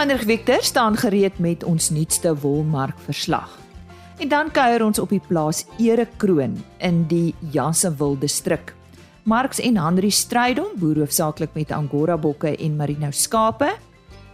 Heinrich 0.00 0.24
Victor 0.24 0.62
staan 0.62 0.96
gereed 0.96 1.38
met 1.38 1.64
ons 1.64 1.90
nuutste 1.90 2.30
wolmark 2.40 2.96
verslag. 3.04 3.58
En 4.16 4.28
dan 4.28 4.48
kuier 4.50 4.80
ons 4.80 4.98
op 4.98 5.10
die 5.12 5.20
plaas 5.20 5.66
Erekroon 5.76 6.54
in 6.78 7.02
die 7.10 7.34
Jassewil 7.52 8.16
distrik. 8.16 8.72
Marks 9.28 9.60
en 9.60 9.76
Henry 9.76 10.08
Strydom 10.08 10.72
boer 10.80 11.02
hoofsaaklik 11.02 11.52
met 11.52 11.76
Angora 11.76 12.16
bokke 12.16 12.54
en 12.56 12.80
merino 12.80 13.12
skape 13.12 13.68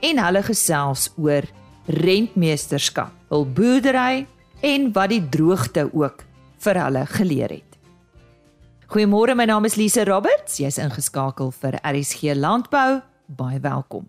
en 0.07 0.23
hulle 0.23 0.47
gesels 0.47 1.11
oor 1.19 1.51
rentmeesterskap, 1.91 3.11
hul 3.35 3.51
boerdery 3.51 4.23
en 4.63 4.93
wat 4.95 5.11
die 5.11 5.23
droogte 5.35 5.89
ook 5.91 6.23
vir 6.63 6.85
hulle 6.85 7.07
geleer 7.19 7.59
het. 7.59 7.81
Goeiemôre, 8.87 9.35
my 9.35 9.51
naam 9.51 9.67
is 9.67 9.75
Lise 9.75 10.07
Roberts. 10.07 10.61
Jy's 10.63 10.79
ingeskakel 10.79 11.51
vir 11.51 11.83
RSG 11.83 12.39
Landbou. 12.39 13.01
Baie 13.27 13.59
welkom. 13.59 14.07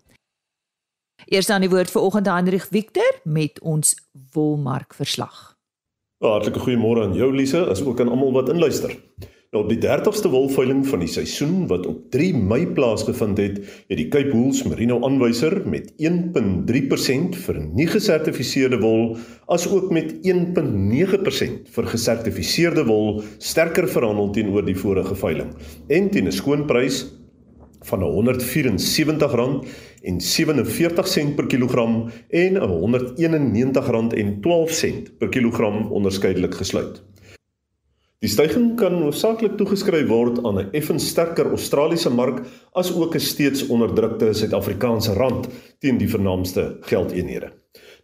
Eers 1.26 1.46
dan 1.46 1.60
die 1.60 1.70
woord 1.70 1.90
vir 1.90 2.02
oggend 2.02 2.28
aan 2.28 2.44
Hendrik 2.44 2.68
Victor 2.70 3.20
met 3.24 3.60
ons 3.60 3.96
wolmark 4.32 4.94
verslag. 4.94 5.56
Hartlike 6.22 6.62
goeiemôre 6.62 7.04
aan 7.06 7.14
jou 7.14 7.32
Lise, 7.34 7.66
as 7.70 7.82
ook 7.84 8.00
aan 8.00 8.08
almal 8.08 8.32
wat 8.32 8.48
inluister. 8.48 8.94
Nou 9.48 9.62
op 9.62 9.70
die 9.72 9.80
30ste 9.80 10.28
wolveiling 10.28 10.82
van 10.84 11.00
die 11.00 11.08
seisoen 11.08 11.66
wat 11.70 11.86
op 11.88 12.10
3 12.12 12.34
Mei 12.36 12.66
plaasgevind 12.76 13.38
het, 13.40 13.60
het 13.88 13.96
die 13.96 14.08
Cape 14.12 14.34
Wool 14.34 14.52
Merino 14.68 14.98
aanwyser 15.06 15.62
met 15.64 15.88
1.3% 15.96 17.38
vir 17.46 17.60
nie 17.64 17.86
gesertifiseerde 17.88 18.76
wol 18.82 19.16
as 19.48 19.64
ook 19.72 19.88
met 19.94 20.12
1.9% 20.20 21.72
vir 21.76 21.88
gesertifiseerde 21.94 22.84
wol 22.90 23.22
sterker 23.38 23.88
verhandel 23.88 24.28
teenoor 24.36 24.68
die 24.68 24.76
vorige 24.76 25.16
veiling 25.16 25.54
en 25.88 26.10
teen 26.12 26.28
'n 26.28 26.38
skoonprys 26.42 27.06
van 27.88 28.04
R174 28.04 29.32
en 30.02 30.20
47 30.20 31.08
sent 31.08 31.36
per 31.36 31.46
kilogram 31.46 32.10
en 32.28 32.56
R191.12 32.56 32.62
per 35.18 35.28
kilogram 35.28 35.92
onderskeidelik 35.92 36.54
gesluit. 36.54 37.02
Die 38.18 38.30
stygings 38.30 38.74
kan 38.80 38.96
hoofsaaklik 38.98 39.52
toegeskryf 39.60 40.08
word 40.10 40.40
aan 40.42 40.56
'n 40.58 40.70
effens 40.74 41.06
sterker 41.08 41.46
Australiese 41.54 42.10
mark 42.10 42.40
as 42.72 42.94
ook 42.94 43.14
'n 43.14 43.20
steeds 43.20 43.66
onderdrukte 43.66 44.32
Suid-Afrikaanse 44.32 45.12
rand 45.12 45.48
teen 45.78 45.98
die 45.98 46.10
vernaamste 46.10 46.76
geldeenhede. 46.80 47.52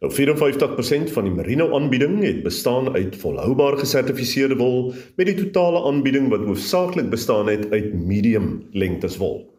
Nou 0.01 0.13
54% 0.13 1.11
van 1.11 1.25
die 1.25 1.33
merino 1.33 1.75
aanbieding 1.75 2.23
het 2.23 2.43
bestaan 2.43 2.95
uit 2.95 3.17
volhoubaar 3.17 3.77
gesertifiseerde 3.77 4.57
wol 4.57 4.95
met 5.17 5.27
die 5.27 5.35
totale 5.35 5.89
aanbieding 5.89 6.29
wat 6.29 6.45
hoofsaaklik 6.45 7.11
bestaan 7.11 7.49
het 7.49 7.71
uit 7.71 7.95
medium 7.95 8.67
lengtes 8.71 9.17
wol. 9.17 9.54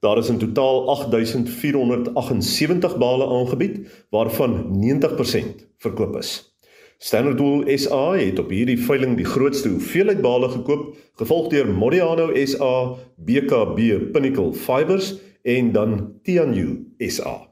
Daar 0.00 0.18
is 0.18 0.28
in 0.28 0.38
totaal 0.38 0.88
8478 0.88 2.98
bale 2.98 3.26
aangebied 3.26 4.04
waarvan 4.10 4.80
90% 4.80 5.66
verkoop 5.76 6.16
is. 6.16 6.56
Standard 6.98 7.40
Wool 7.40 7.78
SA 7.78 8.12
het 8.16 8.38
op 8.38 8.50
hierdie 8.52 8.78
veiling 8.80 9.16
die 9.16 9.28
grootste 9.28 9.68
hoeveelheid 9.68 10.20
bale 10.20 10.48
gekoop, 10.48 10.96
gevolg 11.20 11.48
deur 11.52 11.68
Modiano 11.68 12.30
SA, 12.44 12.96
BKB 13.16 13.78
Pinnacle 14.12 14.52
Fibers 14.52 15.14
en 15.42 15.72
dan 15.72 16.12
Tianyu 16.22 16.86
SA. 16.98 17.48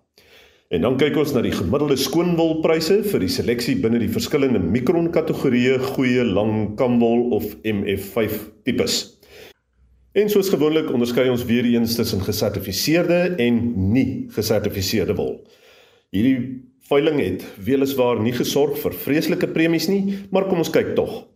En 0.69 0.85
dan 0.85 0.97
kyk 1.01 1.17
ons 1.17 1.33
na 1.33 1.41
die 1.45 1.53
gemiddelde 1.53 1.97
skoonwolpryse 2.01 3.03
vir 3.13 3.25
die 3.25 3.33
seleksie 3.33 3.77
binne 3.81 4.01
die 4.01 4.13
verskillende 4.13 4.61
mikron 4.61 5.13
kategorieë 5.13 5.79
goeie 5.95 6.25
lang 6.25 6.75
kamwol 6.81 7.31
of 7.37 7.55
MF5 7.65 8.41
tipes. 8.69 9.18
En 10.13 10.31
soos 10.33 10.49
gewoonlik 10.49 10.93
onderskei 10.93 11.31
ons 11.31 11.45
weer 11.45 11.65
eens 11.65 11.95
tussen 11.95 12.21
gesertifiseerde 12.25 13.35
en 13.37 13.73
nie 13.93 14.27
gesertifiseerde 14.33 15.15
wol. 15.15 15.47
Hierdie 16.11 16.63
Veiling 16.89 17.19
het 17.21 17.45
weliswaar 17.61 18.17
nie 18.25 18.33
gesorg 18.33 18.79
vir 18.81 18.95
vreeslike 18.97 19.45
premies 19.53 19.93
nie, 19.93 20.25
maar 20.33 20.49
kom 20.49 20.57
ons 20.63 20.71
kyk 20.73 20.95
tog. 20.97 21.29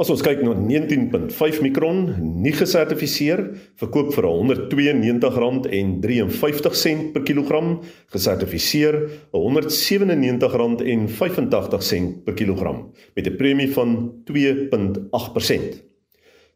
As 0.00 0.08
ons 0.08 0.22
kyk 0.24 0.40
na 0.40 0.54
19.5 0.56 1.60
mikron, 1.60 2.16
nie 2.40 2.56
gesertifiseer, 2.56 3.42
verkoop 3.82 4.14
vir 4.14 4.24
R192.53 4.30 7.12
per 7.12 7.20
kilogram, 7.28 7.84
gesertifiseer 8.08 8.96
R197.85 9.36 12.24
per 12.24 12.32
kilogram 12.40 12.96
met 13.12 13.28
'n 13.28 13.36
premie 13.36 13.68
van 13.76 14.24
2.8%. 14.24 15.89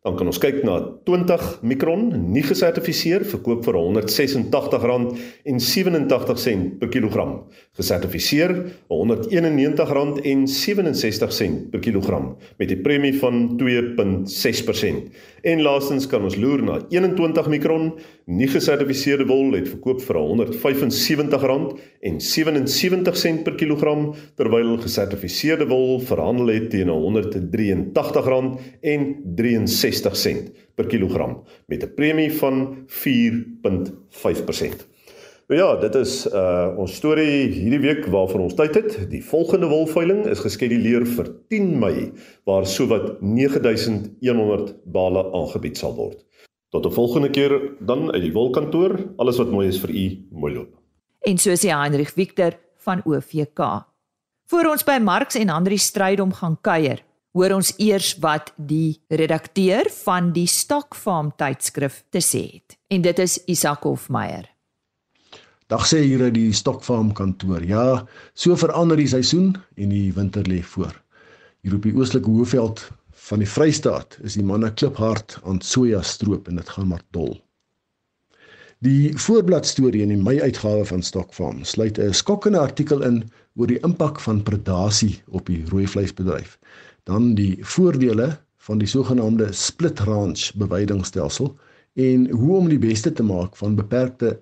Dan 0.04 0.19
kan 0.20 0.28
ons 0.28 0.37
kyk 0.37 0.59
na 0.69 1.00
20 1.09 1.65
mikron, 1.65 2.12
nie 2.28 2.44
gesertifiseer, 2.44 3.25
verkoop 3.25 3.65
vir 3.65 3.81
R186.87 3.81 6.76
per 6.82 6.91
kilogram. 6.92 7.48
Gesertifiseer 7.81 8.53
R191.67 8.93 11.72
per 11.72 11.81
kilogram 11.81 12.37
met 12.59 12.70
'n 12.70 12.82
premie 12.84 13.14
van 13.16 13.56
2.6%. 13.56 15.09
En 15.43 15.62
laastens 15.62 16.06
kan 16.06 16.22
ons 16.22 16.37
loer 16.37 16.62
na 16.62 16.81
21 16.91 17.48
mikron, 17.48 17.94
nie 18.26 18.48
gesertifiseerde 18.48 19.25
wol 19.25 19.53
het 19.56 19.69
verkoop 19.69 20.03
vir 20.03 20.16
R175.77 22.04 23.42
per 23.44 23.54
kilogram 23.56 24.15
terwyl 24.37 24.78
gesertifiseerde 24.82 25.66
wol 25.70 26.00
verhandel 26.04 26.48
het 26.53 26.66
teen 26.75 26.91
R183.63 26.92 29.65
60 29.65 30.16
sent 30.16 30.50
per 30.76 30.87
kilogram 30.91 31.43
met 31.66 31.82
'n 31.82 31.94
premie 31.94 32.32
van 32.32 32.76
4.5%. 32.87 34.87
Nou 35.48 35.60
ja, 35.60 35.76
dit 35.76 35.94
is 35.94 36.26
uh 36.26 36.81
ons 36.81 36.94
storie 36.94 37.48
hierdie 37.53 37.81
week 37.81 38.06
waarvan 38.06 38.41
ons 38.41 38.54
tyd 38.54 38.75
het. 38.75 39.10
Die 39.10 39.25
volgende 39.25 39.66
wolveiling 39.69 40.26
is 40.26 40.41
geskeduleer 40.41 41.06
vir 41.06 41.34
10 41.48 41.78
Mei 41.78 42.12
waar 42.44 42.66
sowat 42.66 43.20
9100 43.20 44.75
bale 44.84 45.32
aangebied 45.32 45.78
sal 45.78 45.94
word. 45.94 46.25
Tot 46.70 46.87
'n 46.87 46.91
volgende 46.91 47.31
keer 47.31 47.72
dan 47.81 48.12
uit 48.12 48.22
die 48.22 48.32
wolkantoor. 48.32 48.98
Alles 49.16 49.37
wat 49.37 49.50
mooi 49.50 49.69
is 49.69 49.81
vir 49.81 49.91
u, 49.91 50.19
mooi 50.31 50.54
loop. 50.54 50.83
En 51.24 51.38
so 51.40 51.56
sê 51.56 51.72
Heinrich 51.72 52.12
Victor 52.12 52.52
van 52.84 53.00
OVK. 53.04 53.60
Voor 54.46 54.68
ons 54.68 54.84
by 54.84 54.98
Marx 55.00 55.38
en 55.40 55.48
Andri 55.48 55.78
stryd 55.80 56.20
om 56.20 56.32
gaan 56.36 56.58
kuier 56.60 57.00
hoor 57.34 57.56
ons 57.56 57.72
eers 57.82 58.12
wat 58.22 58.52
die 58.56 59.00
redakteur 59.10 59.88
van 60.04 60.30
die 60.36 60.46
Stock 60.46 60.94
Farm 60.94 61.32
tydskrif 61.40 62.02
te 62.14 62.20
sê 62.22 62.42
het. 62.52 62.76
En 62.94 63.02
dit 63.02 63.22
is 63.24 63.38
Isak 63.50 63.88
Hofmeyer. 63.88 64.46
Dag 65.72 65.86
sê 65.88 66.04
hier 66.04 66.22
uit 66.28 66.36
die 66.36 66.52
Stock 66.54 66.84
Farm 66.84 67.10
kantoor. 67.16 67.64
Ja, 67.66 68.04
so 68.36 68.54
verander 68.60 69.00
die 69.00 69.08
seisoen 69.10 69.54
en 69.80 69.90
die 69.90 70.12
winter 70.14 70.46
lê 70.46 70.60
voor. 70.62 70.92
Hier 71.64 71.74
op 71.78 71.88
die 71.88 71.94
oostelike 71.96 72.30
hoofveld 72.30 72.84
van 73.26 73.40
die 73.42 73.48
Vrystaat 73.48 74.18
is 74.22 74.36
die 74.38 74.44
manne 74.44 74.70
kliphard 74.76 75.38
aan 75.42 75.62
soja 75.64 76.04
stroop 76.04 76.52
en 76.52 76.60
dit 76.60 76.74
gaan 76.76 76.92
maar 76.92 77.02
dol. 77.16 77.38
Die 78.82 79.12
voorblad 79.18 79.66
storie 79.66 80.02
in 80.02 80.10
die 80.10 80.18
Mei 80.18 80.40
uitgawe 80.42 80.84
van 80.84 81.02
Stock 81.02 81.34
Farm 81.34 81.64
sluit 81.64 81.98
'n 81.98 82.14
skokkende 82.14 82.58
artikel 82.58 83.02
in 83.02 83.30
oor 83.56 83.66
die 83.66 83.78
impak 83.86 84.20
van 84.20 84.42
predasie 84.42 85.22
op 85.30 85.46
die 85.46 85.64
rooi 85.68 85.86
vleisbedryf 85.86 86.58
dan 87.04 87.34
die 87.34 87.58
voordele 87.62 88.38
van 88.56 88.78
die 88.78 88.88
sogenaamde 88.88 89.52
split 89.52 90.00
ranch 90.00 90.52
bewydingstelsel 90.56 91.56
en 91.94 92.31
hoe 92.31 92.56
om 92.56 92.69
die 92.69 92.78
beste 92.78 93.12
te 93.12 93.22
maak 93.22 93.56
van 93.56 93.75
beperkte 93.75 94.40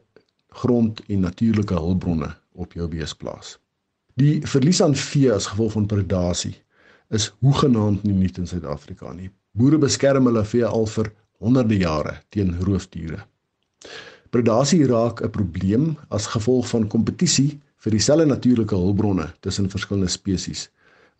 grond 0.48 1.02
en 1.08 1.20
natuurlike 1.20 1.74
hulpbronne 1.74 2.34
op 2.52 2.72
jou 2.72 2.88
beesplaas. 2.88 3.58
Die 4.14 4.40
verlies 4.46 4.82
aan 4.82 4.94
vee 4.94 5.32
as 5.32 5.46
gevolg 5.46 5.72
van 5.72 5.86
predasie 5.86 6.54
is 7.08 7.32
hoegenaamd 7.40 8.02
nie 8.02 8.14
nuut 8.14 8.38
in 8.38 8.46
Suid-Afrika 8.46 9.12
nie. 9.12 9.30
Boere 9.52 9.78
beskerm 9.78 10.26
hulle 10.26 10.44
vee 10.44 10.64
al 10.64 10.86
vir 10.86 11.12
honderde 11.38 11.76
jare 11.76 12.16
teen 12.28 12.54
roofdiere. 12.60 13.26
Predasie 14.32 14.86
raak 14.88 15.20
'n 15.22 15.30
probleem 15.30 15.96
as 16.08 16.32
gevolg 16.34 16.68
van 16.68 16.88
kompetisie 16.88 17.60
vir 17.84 17.92
dieselfde 17.92 18.26
natuurlike 18.26 18.74
hulpbronne 18.74 19.32
tussen 19.40 19.70
verskillende 19.70 20.08
spesies 20.08 20.70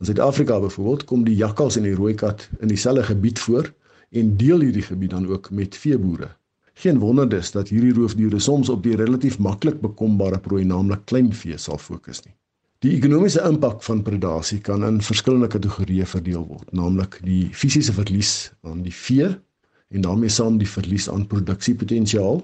In 0.03 0.09
Suid-Afrika 0.09 0.61
byvoorbeeld 0.61 1.05
kom 1.05 1.21
die 1.25 1.37
jakkals 1.39 1.77
en 1.79 1.85
die 1.87 1.95
rooi 1.95 2.15
kat 2.19 2.49
in 2.59 2.73
dieselfde 2.73 3.05
gebied 3.07 3.39
voor 3.39 3.69
en 4.11 4.33
deel 4.37 4.65
hierdie 4.65 4.83
gebied 4.83 5.13
dan 5.15 5.29
ook 5.31 5.51
met 5.55 5.77
veeboere. 5.79 6.27
Geen 6.75 6.99
wonder 6.99 7.29
dus 7.29 7.53
dat 7.55 7.69
hierdie 7.71 7.93
roofdiere 7.95 8.41
soms 8.43 8.69
op 8.69 8.83
die 8.83 8.97
relatief 8.99 9.39
maklik 9.39 9.79
bekombare 9.81 10.41
prooi 10.43 10.65
naamlik 10.65 11.05
kleinvee 11.07 11.55
sal 11.55 11.79
fokus 11.79 12.25
nie. 12.25 12.35
Die 12.83 12.97
ekonomiese 12.97 13.45
impak 13.47 13.87
van 13.87 14.03
predasie 14.03 14.59
kan 14.59 14.83
in 14.85 14.99
verskillende 14.99 15.47
kategorieë 15.47 16.09
verdeel 16.17 16.49
word, 16.49 16.67
naamlik 16.75 17.21
die 17.23 17.45
fisiese 17.55 17.95
verlies 17.95 18.51
aan 18.67 18.83
die 18.83 18.97
vee 19.05 19.31
en 19.95 20.03
daarmee 20.03 20.35
saam 20.35 20.59
die 20.59 20.69
verlies 20.69 21.07
aan 21.09 21.29
produksiepotensiaal, 21.31 22.43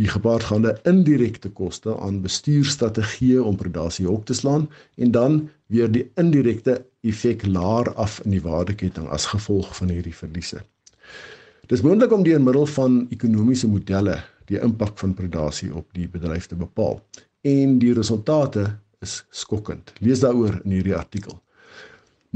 die 0.00 0.08
gepaardgaande 0.08 0.78
indirekte 0.88 1.50
koste 1.52 1.92
aan 2.00 2.22
bestuurstrategieë 2.24 3.42
om 3.44 3.58
predasie 3.60 4.08
op 4.08 4.24
te 4.24 4.34
slaan 4.34 4.68
en 4.96 5.12
dan 5.12 5.40
weer 5.68 5.90
die 5.92 6.06
indirekte 6.20 6.78
effek 7.04 7.44
laer 7.46 7.92
af 8.00 8.20
in 8.24 8.32
die 8.36 8.40
waardeketting 8.44 9.10
as 9.12 9.28
gevolg 9.34 9.74
van 9.76 9.92
hierdie 9.92 10.14
verliese. 10.16 10.62
Dis 11.68 11.84
moontlik 11.84 12.12
om 12.16 12.24
deur 12.24 12.40
middel 12.40 12.66
van 12.66 13.02
ekonomiese 13.12 13.68
modelle 13.68 14.16
die 14.48 14.58
impak 14.58 14.96
van 14.98 15.14
predasie 15.14 15.68
op 15.74 15.86
die 15.94 16.08
bedryf 16.08 16.48
te 16.48 16.56
bepaal 16.56 16.98
en 17.46 17.78
die 17.82 17.92
resultate 17.94 18.66
is 19.04 19.20
skokkend. 19.30 19.92
Lees 20.00 20.24
daaroor 20.24 20.60
in 20.64 20.78
hierdie 20.78 20.96
artikel. 20.96 21.36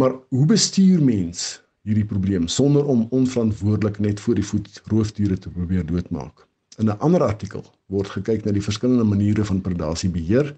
Maar 0.01 0.15
hoe 0.29 0.47
bestuur 0.47 1.03
mens 1.03 1.63
hierdie 1.85 2.09
probleem 2.09 2.49
sonder 2.49 2.85
om 2.85 3.07
onverantwoordelik 3.11 3.99
net 3.99 4.21
voor 4.21 4.37
die 4.37 4.47
voet 4.53 4.83
roofdiere 4.93 5.39
te 5.39 5.53
probeer 5.53 5.87
doodmaak? 5.87 6.45
In 6.77 6.89
'n 6.91 6.99
ander 6.99 7.23
artikel 7.23 7.63
word 7.87 8.09
gekyk 8.11 8.45
na 8.45 8.53
die 8.53 8.63
verskillende 8.63 9.05
maniere 9.07 9.45
van 9.45 9.61
predasie 9.61 10.11
beheer 10.11 10.49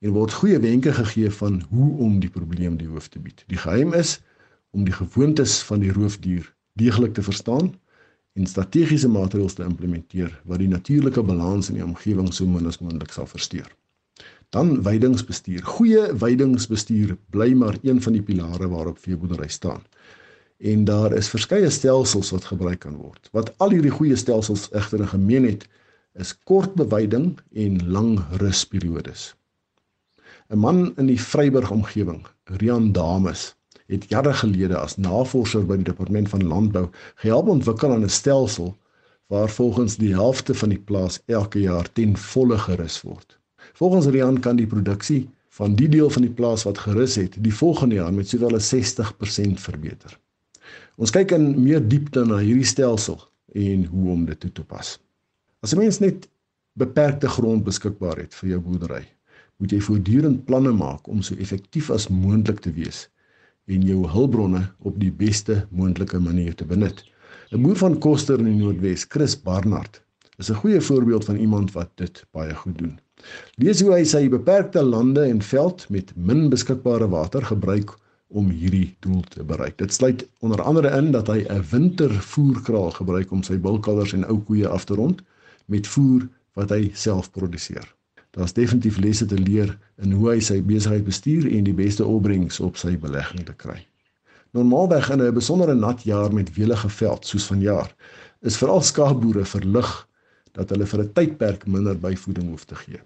en 0.00 0.12
word 0.14 0.32
goeie 0.32 0.58
wenke 0.62 0.92
gegee 0.92 1.30
van 1.30 1.62
hoe 1.70 1.88
om 1.98 2.20
die 2.20 2.30
probleem 2.30 2.76
die 2.76 2.86
hoof 2.86 3.08
te 3.08 3.18
bied. 3.18 3.42
Die 3.50 3.58
geheim 3.58 3.92
is 3.92 4.20
om 4.70 4.84
die 4.84 4.94
gewoontes 4.94 5.62
van 5.66 5.82
die 5.82 5.90
roofdier 5.92 6.46
deeglik 6.78 7.14
te 7.14 7.22
verstaan 7.22 7.72
en 8.38 8.46
strategiese 8.46 9.08
maatreëls 9.08 9.58
te 9.58 9.66
implementeer 9.66 10.30
wat 10.44 10.62
die 10.62 10.70
natuurlike 10.70 11.22
balans 11.22 11.68
in 11.68 11.80
die 11.80 11.86
omgewing 11.86 12.30
so 12.32 12.46
min 12.46 12.70
as 12.70 12.78
moontlik 12.78 13.10
sal 13.10 13.26
versteur. 13.26 13.66
Dan 14.54 14.82
weidingsbestuur. 14.82 15.62
Goeie 15.66 16.06
weidingsbestuur 16.18 17.16
bly 17.34 17.50
maar 17.58 17.78
een 17.82 18.02
van 18.02 18.12
die 18.12 18.22
pilare 18.22 18.68
waarop 18.68 18.98
veeboerdery 19.02 19.48
staan 19.48 19.82
en 20.58 20.84
daar 20.84 21.12
is 21.12 21.28
verskeie 21.28 21.70
stelsels 21.70 22.30
wat 22.30 22.44
gebruik 22.44 22.80
kan 22.84 22.96
word. 22.96 23.28
Wat 23.32 23.52
al 23.58 23.70
hierdie 23.70 23.94
goeie 23.94 24.16
stelsels 24.16 24.68
egter 24.72 25.06
gemeen 25.08 25.44
het, 25.48 25.66
is 26.14 26.34
kort 26.44 26.74
beweiding 26.74 27.38
en 27.52 27.80
lang 27.90 28.20
rusperiodes. 28.40 29.34
'n 30.50 30.58
Man 30.58 30.92
in 30.96 31.06
die 31.06 31.20
Vryburg 31.20 31.70
omgewing, 31.70 32.26
Rian 32.44 32.92
Dames, 32.92 33.54
het 33.86 34.04
jare 34.08 34.32
gelede 34.32 34.76
as 34.78 34.96
navorser 34.96 35.64
by 35.66 35.76
die 35.80 35.88
departement 35.90 36.28
van 36.28 36.46
landbou 36.46 36.88
gehelp 37.22 37.48
ontwikkel 37.48 37.92
aan 37.92 38.04
'n 38.04 38.16
stelsel 38.18 38.76
waar 39.26 39.50
volgens 39.50 39.96
die 39.96 40.12
helfte 40.14 40.54
van 40.54 40.68
die 40.68 40.78
plaas 40.78 41.20
elke 41.26 41.60
jaar 41.60 41.92
ten 41.92 42.16
volle 42.16 42.58
gerus 42.58 43.00
word. 43.02 43.38
Volgens 43.72 44.06
Rian 44.06 44.40
kan 44.40 44.56
die 44.56 44.66
produksie 44.66 45.28
van 45.48 45.74
die 45.74 45.88
deel 45.88 46.10
van 46.10 46.22
die 46.22 46.34
plaas 46.40 46.62
wat 46.62 46.78
gerus 46.78 47.14
het, 47.14 47.36
die 47.38 47.54
volgende 47.54 47.94
jaar 47.94 48.12
met 48.12 48.28
sowel 48.28 48.54
as 48.54 48.68
60% 48.74 49.60
verbeter. 49.60 50.18
Ons 50.94 51.10
kyk 51.10 51.32
in 51.34 51.48
meer 51.58 51.82
diepte 51.82 52.22
na 52.22 52.36
hierdie 52.38 52.68
stelsel 52.68 53.18
en 53.58 53.86
hoe 53.90 54.10
om 54.12 54.22
dit 54.28 54.38
toe 54.38 54.50
te 54.54 54.62
pas. 54.62 54.98
As 55.62 55.74
'n 55.74 55.78
mens 55.78 55.98
net 55.98 56.28
beperkte 56.78 57.28
grond 57.28 57.64
beskikbaar 57.64 58.18
het 58.22 58.34
vir 58.34 58.50
jou 58.50 58.60
boerdery, 58.60 59.02
moet 59.58 59.72
jy 59.72 59.80
voortdurend 59.80 60.44
planne 60.46 60.72
maak 60.72 61.08
om 61.08 61.22
so 61.22 61.34
effektief 61.34 61.90
as 61.90 62.08
moontlik 62.08 62.60
te 62.60 62.72
wees 62.72 63.08
en 63.66 63.82
jou 63.82 64.06
hulpbronne 64.06 64.62
op 64.78 64.98
die 65.00 65.10
beste 65.10 65.66
moontlike 65.70 66.20
manier 66.20 66.54
te 66.54 66.64
benut. 66.64 67.04
'n 67.50 67.62
Boer 67.62 67.76
van 67.76 67.98
Koster 67.98 68.38
in 68.38 68.44
die 68.44 68.64
Noordwes, 68.64 69.06
Chris 69.08 69.34
Barnard, 69.34 70.02
is 70.38 70.50
'n 70.50 70.60
goeie 70.62 70.80
voorbeeld 70.80 71.24
van 71.24 71.36
iemand 71.36 71.72
wat 71.72 71.90
dit 71.94 72.24
baie 72.30 72.54
goed 72.54 72.78
doen. 72.78 72.98
Lees 73.56 73.80
hoe 73.80 73.92
hy 73.92 74.04
sy 74.04 74.28
beperkte 74.28 74.82
lande 74.82 75.22
en 75.22 75.42
veld 75.42 75.86
met 75.90 76.12
min 76.16 76.48
beskikbare 76.50 77.08
water 77.08 77.42
gebruik 77.42 77.96
om 78.28 78.50
hierdie 78.50 78.96
doel 79.00 79.22
te 79.28 79.44
bereik. 79.44 79.78
Dit 79.78 79.92
sluit 79.92 80.26
onder 80.40 80.62
andere 80.62 80.90
in 80.96 81.10
dat 81.12 81.26
hy 81.26 81.44
'n 81.48 81.64
wintervoerkraal 81.70 82.90
gebruik 82.90 83.30
om 83.30 83.42
sy 83.42 83.58
bulkalvers 83.58 84.12
en 84.12 84.26
ou 84.26 84.38
koeie 84.38 84.68
af 84.68 84.84
te 84.84 84.94
rond 84.94 85.22
met 85.66 85.86
voer 85.86 86.28
wat 86.52 86.70
hy 86.70 86.90
self 86.94 87.30
produseer. 87.30 87.94
Daar's 88.30 88.52
definitief 88.52 88.96
lesse 88.96 89.26
te 89.26 89.38
leer 89.38 89.78
in 90.02 90.12
hoe 90.12 90.30
hy 90.30 90.40
sy 90.40 90.62
besigheid 90.62 91.04
bestuur 91.04 91.46
en 91.50 91.64
die 91.64 91.74
beste 91.74 92.04
opbrengs 92.04 92.60
op 92.60 92.76
sy 92.76 92.96
belegging 92.98 93.44
te 93.46 93.54
kry. 93.54 93.86
Normaalweg 94.50 95.10
in 95.10 95.22
'n 95.22 95.34
besondere 95.34 95.74
nat 95.74 96.02
jaar 96.02 96.32
met 96.32 96.54
welige 96.54 96.88
veld 96.88 97.26
soos 97.26 97.46
vanjaar, 97.46 97.94
is 98.42 98.56
veral 98.56 98.82
skaapboere 98.82 99.44
verlig 99.44 100.08
dat 100.52 100.70
hulle 100.70 100.86
vir 100.86 101.00
'n 101.02 101.12
tydperk 101.12 101.66
minder 101.66 101.98
byvoeding 101.98 102.48
hoef 102.48 102.64
te 102.64 102.74
gee. 102.74 103.00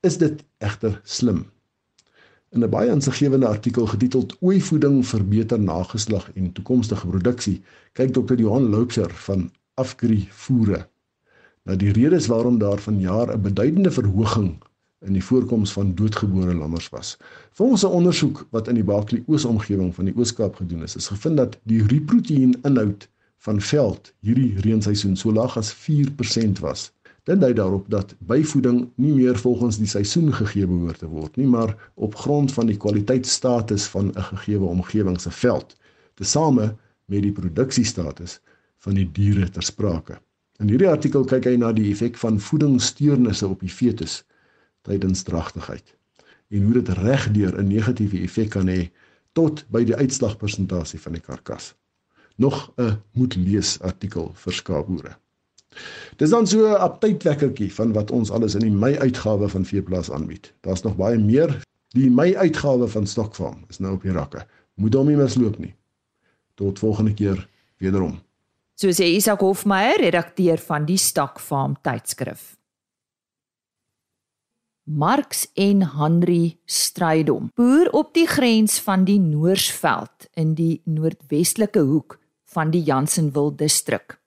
Is 0.00 0.18
dit 0.18 0.44
egter 0.58 1.00
slim 1.04 1.46
In 2.52 2.64
'n 2.64 2.70
baie 2.70 2.90
insiggewende 2.90 3.46
artikel 3.46 3.86
getiteld 3.86 4.36
Ooivoeding 4.40 5.06
vir 5.06 5.24
beter 5.24 5.60
nageslag 5.60 6.30
en 6.34 6.52
toekomstige 6.52 7.06
produksie, 7.06 7.62
kyk 7.92 8.14
Dr. 8.14 8.34
Johan 8.34 8.70
Loubser 8.72 9.10
van 9.26 9.50
Afgri 9.74 10.26
Voere 10.30 10.88
na 11.64 11.76
die 11.76 11.92
redes 11.92 12.26
waarom 12.26 12.58
daar 12.58 12.82
vanjaar 12.86 13.30
'n 13.36 13.42
beduidende 13.42 13.90
verhoging 13.90 14.50
in 15.06 15.12
die 15.12 15.24
voorkoms 15.24 15.72
van 15.72 15.94
doodgebore 15.94 16.54
lammers 16.54 16.88
was. 16.88 17.16
Volgens 17.52 17.84
'n 17.84 17.94
ondersoek 18.00 18.46
wat 18.50 18.68
in 18.68 18.74
die 18.74 18.84
Bakli 18.84 19.22
Oos-omgewing 19.26 19.94
van 19.94 20.04
die 20.04 20.16
Oos-Kaap 20.16 20.54
gedoen 20.56 20.82
is, 20.82 20.96
is 20.96 21.08
gevind 21.08 21.36
dat 21.36 21.58
die 21.62 21.86
riproteïen 21.86 22.58
inhoud 22.62 23.08
van 23.36 23.60
veld 23.60 24.12
hierdie 24.20 24.60
reenseisoen 24.60 25.16
so 25.16 25.32
laag 25.32 25.56
as 25.56 25.74
4% 25.74 26.58
was. 26.58 26.92
Dit 27.24 27.40
dui 27.40 27.52
daarop 27.52 27.90
dat 27.90 28.14
byvoeding 28.18 28.88
nie 28.94 29.12
meer 29.12 29.38
volgens 29.38 29.78
die 29.78 29.86
seisoen 29.86 30.32
gegee 30.32 30.66
behoort 30.66 30.98
te 30.98 31.08
word 31.08 31.36
nie, 31.36 31.46
maar 31.46 31.74
op 31.94 32.14
grond 32.14 32.52
van 32.52 32.66
die 32.66 32.76
kwaliteitsstatus 32.76 33.84
van 33.92 34.12
'n 34.14 34.22
gegeewe 34.22 34.64
omgewing 34.64 35.20
se 35.20 35.30
veld, 35.30 35.76
tesame 36.14 36.76
met 37.04 37.22
die 37.22 37.32
produksiestatus 37.32 38.40
van 38.78 38.94
die 38.94 39.08
diere 39.12 39.48
ter 39.50 39.62
sprake. 39.62 40.18
In 40.58 40.68
hierdie 40.68 40.88
artikel 40.88 41.24
kyk 41.24 41.44
hy 41.44 41.56
na 41.56 41.72
die 41.72 41.90
effek 41.90 42.16
van 42.16 42.40
voedingssteurnisse 42.40 43.48
op 43.48 43.60
die 43.60 43.72
fetus 43.72 44.24
tydens 44.82 45.22
dragtigheid 45.22 45.96
en 46.50 46.62
hoe 46.62 46.72
dit 46.72 46.88
regdeur 46.88 47.58
'n 47.58 47.68
negatiewe 47.68 48.20
effek 48.26 48.50
kan 48.50 48.68
hê 48.68 48.90
tot 49.32 49.64
by 49.70 49.84
die 49.84 49.96
uitslagpersentasie 49.96 51.00
van 51.00 51.12
die 51.12 51.22
karkas. 51.22 51.74
Nog 52.36 52.72
'n 52.76 52.96
moet 53.12 53.36
lees 53.36 53.80
artikel 53.80 54.32
vir 54.34 54.52
skaapboere. 54.52 55.16
Dis 56.16 56.30
dan 56.30 56.46
so 56.46 56.66
'n 56.68 56.82
updatewekkertjie 56.82 57.72
van 57.74 57.92
wat 57.92 58.10
ons 58.10 58.30
alles 58.30 58.54
in 58.54 58.60
die 58.60 58.70
Mei 58.70 58.98
uitgawe 58.98 59.48
van 59.48 59.64
Veeplaas 59.64 60.10
aanbied. 60.10 60.52
Daar's 60.60 60.82
nog 60.82 60.96
baie 60.96 61.18
meer. 61.18 61.62
Die 61.88 62.10
Mei 62.10 62.36
uitgawe 62.36 62.88
van 62.88 63.06
Stokfarm 63.06 63.64
is 63.68 63.78
nou 63.78 63.94
op 63.94 64.02
die 64.02 64.12
rakke. 64.12 64.46
Moet 64.74 64.94
hom 64.94 65.06
nie 65.06 65.16
misloop 65.16 65.58
nie. 65.58 65.74
Tot 66.54 66.78
volgende 66.78 67.14
keer 67.14 67.48
wederom. 67.78 68.20
So 68.74 68.88
sê 68.88 69.04
Isak 69.16 69.40
Hofmeyer, 69.40 70.00
redakteur 70.00 70.58
van 70.58 70.84
die 70.84 70.98
Stokfarm 70.98 71.76
tydskrif. 71.82 72.60
Marx 74.84 75.46
en 75.54 75.82
Henry 75.96 76.58
Strydom, 76.66 77.50
boer 77.54 77.90
op 77.92 78.14
die 78.14 78.26
grens 78.26 78.80
van 78.80 79.04
die 79.04 79.20
Noorsveld 79.20 80.26
in 80.34 80.54
die 80.54 80.80
noordwestelike 80.84 81.80
hoek 81.80 82.18
van 82.54 82.70
die 82.70 82.82
Jansenwil 82.82 83.52
distrik. 83.56 84.19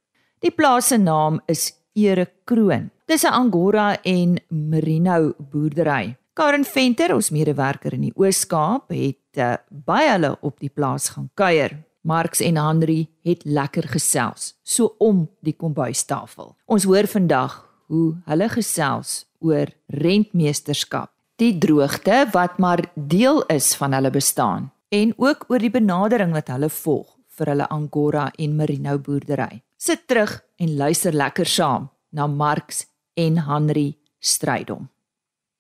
Die 0.44 0.52
plaas 0.52 0.90
se 0.92 0.98
naam 1.00 1.38
is 1.48 1.70
Erekroon. 1.96 2.90
Dis 3.08 3.24
'n 3.24 3.32
Angora 3.32 4.02
en 4.04 4.42
Merino 4.50 5.34
boerdery. 5.38 6.18
Karen 6.34 6.66
Venter, 6.66 7.14
ons 7.14 7.30
medewerker 7.30 7.94
in 7.94 8.02
die 8.02 8.14
Oos-Kaap, 8.16 8.90
het 8.90 9.38
uh, 9.38 9.56
by 9.70 10.02
hulle 10.10 10.38
op 10.42 10.60
die 10.60 10.70
plaas 10.70 11.10
gaan 11.10 11.30
kuier. 11.34 11.78
Marx 12.02 12.42
en 12.42 12.58
Henry 12.58 13.08
het 13.24 13.46
lekker 13.46 13.88
gesels 13.88 14.56
so 14.64 14.96
om 14.98 15.30
die 15.40 15.56
kombuistafel. 15.56 16.56
Ons 16.66 16.84
hoor 16.84 17.08
vandag 17.08 17.70
hoe 17.88 18.16
hulle 18.26 18.50
gesels 18.50 19.26
oor 19.40 19.68
rentmeesterskap, 19.88 21.12
die 21.36 21.58
droogte 21.58 22.28
wat 22.34 22.58
maar 22.58 22.92
deel 22.96 23.44
is 23.48 23.76
van 23.76 23.94
hulle 23.94 24.12
bestaan 24.12 24.72
en 24.90 25.14
ook 25.18 25.46
oor 25.48 25.60
die 25.60 25.72
benadering 25.72 26.34
wat 26.34 26.48
hulle 26.48 26.70
volg 26.70 27.16
vir 27.38 27.48
hulle 27.48 27.70
Angora 27.70 28.32
en 28.38 28.56
Merino 28.56 29.00
boerdery. 29.00 29.64
Sit 29.84 30.06
terug 30.08 30.38
en 30.64 30.78
luister 30.80 31.12
lekker 31.12 31.50
saam 31.50 31.90
na 32.16 32.24
Marx 32.28 32.86
en 33.20 33.42
Henry 33.44 33.98
Strydom. 34.20 34.86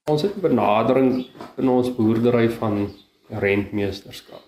Ons 0.07 0.21
het 0.23 0.37
'n 0.37 0.41
benadering 0.41 1.27
in 1.57 1.67
ons 1.69 1.89
boerdery 1.95 2.47
van 2.49 2.87
rentmeesterskap. 3.27 4.43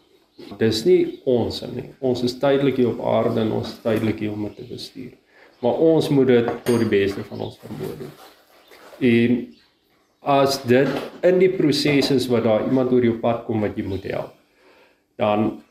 Dis 0.57 0.85
nie 0.85 1.19
ons 1.25 1.61
nie. 1.61 1.89
Ons 1.99 2.23
is 2.23 2.39
tydelik 2.39 2.77
hier 2.77 2.87
op 2.87 3.03
aarde 3.03 3.41
en 3.41 3.51
ons 3.51 3.67
is 3.67 3.81
tydelik 3.83 4.19
hier 4.19 4.31
om 4.31 4.43
dit 4.43 4.55
te 4.55 4.63
bestuur. 4.63 5.11
Maar 5.59 5.73
ons 5.73 6.09
moet 6.09 6.27
dit 6.27 6.45
tot 6.63 6.79
die 6.79 6.89
beste 6.89 7.23
van 7.23 7.39
ons 7.39 7.59
vermoë 7.59 7.97
doen. 7.97 8.13
En 8.99 9.55
as 10.21 10.63
dit 10.63 10.89
in 11.23 11.39
die 11.39 11.51
proses 11.57 12.11
is 12.11 12.27
wat 12.27 12.43
daar 12.43 12.63
iemand 12.63 12.91
oor 12.91 13.03
jou 13.03 13.19
pad 13.19 13.45
kom 13.45 13.61
wat 13.61 13.75
jy 13.75 13.83
moet 13.83 14.03
help, 14.03 14.33
dan 15.17 15.64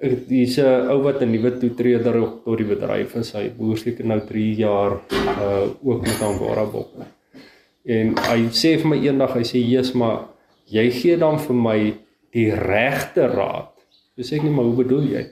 Dis 0.00 0.56
'n 0.58 0.88
ou 0.88 1.02
wat 1.04 1.20
'n 1.20 1.30
nuwe 1.30 1.58
toetreder 1.58 2.22
op 2.22 2.44
tot 2.44 2.56
die 2.56 2.66
bedryf 2.66 3.14
is. 3.16 3.32
Hy 3.32 3.50
boer 3.56 3.76
seker 3.76 4.06
nou 4.06 4.20
3 4.20 4.54
jaar 4.54 4.92
uh 5.12 5.68
ook 5.82 6.00
met 6.02 6.22
Angora 6.22 6.64
bokke. 6.64 7.04
En 7.84 8.14
hy 8.16 8.40
sê 8.48 8.78
vir 8.80 8.88
my 8.88 8.96
eendag, 8.96 9.34
hy 9.34 9.44
sê: 9.44 9.58
"Jesus, 9.58 9.92
maar 9.94 10.24
jy 10.66 10.90
gee 10.90 11.16
dan 11.16 11.38
vir 11.38 11.56
my 11.56 11.94
die 12.32 12.50
regte 12.50 13.26
raad." 13.26 13.72
Dis 14.16 14.32
sê 14.32 14.36
ek 14.36 14.42
nie, 14.42 14.50
maar 14.50 14.64
hoe 14.64 14.84
bedoel 14.84 15.04
jy? 15.04 15.26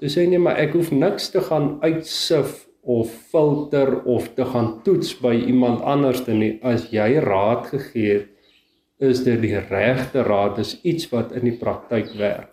Dis 0.00 0.16
sê 0.16 0.28
nee, 0.28 0.38
maar 0.38 0.58
ek 0.58 0.72
hoef 0.72 0.92
niks 0.92 1.30
te 1.30 1.40
gaan 1.40 1.78
uitsif 1.80 2.66
of 2.86 3.10
filter 3.30 4.02
of 4.04 4.28
te 4.34 4.44
gaan 4.44 4.82
toets 4.82 5.16
by 5.18 5.34
iemand 5.34 5.82
anderste 5.82 6.34
nie 6.34 6.52
as 6.62 6.86
jy 6.94 7.18
raad 7.24 7.66
gegee 7.72 8.12
het 8.12 9.08
is 9.10 9.24
dit 9.26 9.40
die 9.42 9.58
regte 9.58 10.22
raad 10.22 10.60
is 10.62 10.76
iets 10.86 11.08
wat 11.10 11.34
in 11.34 11.48
die 11.48 11.56
praktyk 11.58 12.12
werk 12.20 12.52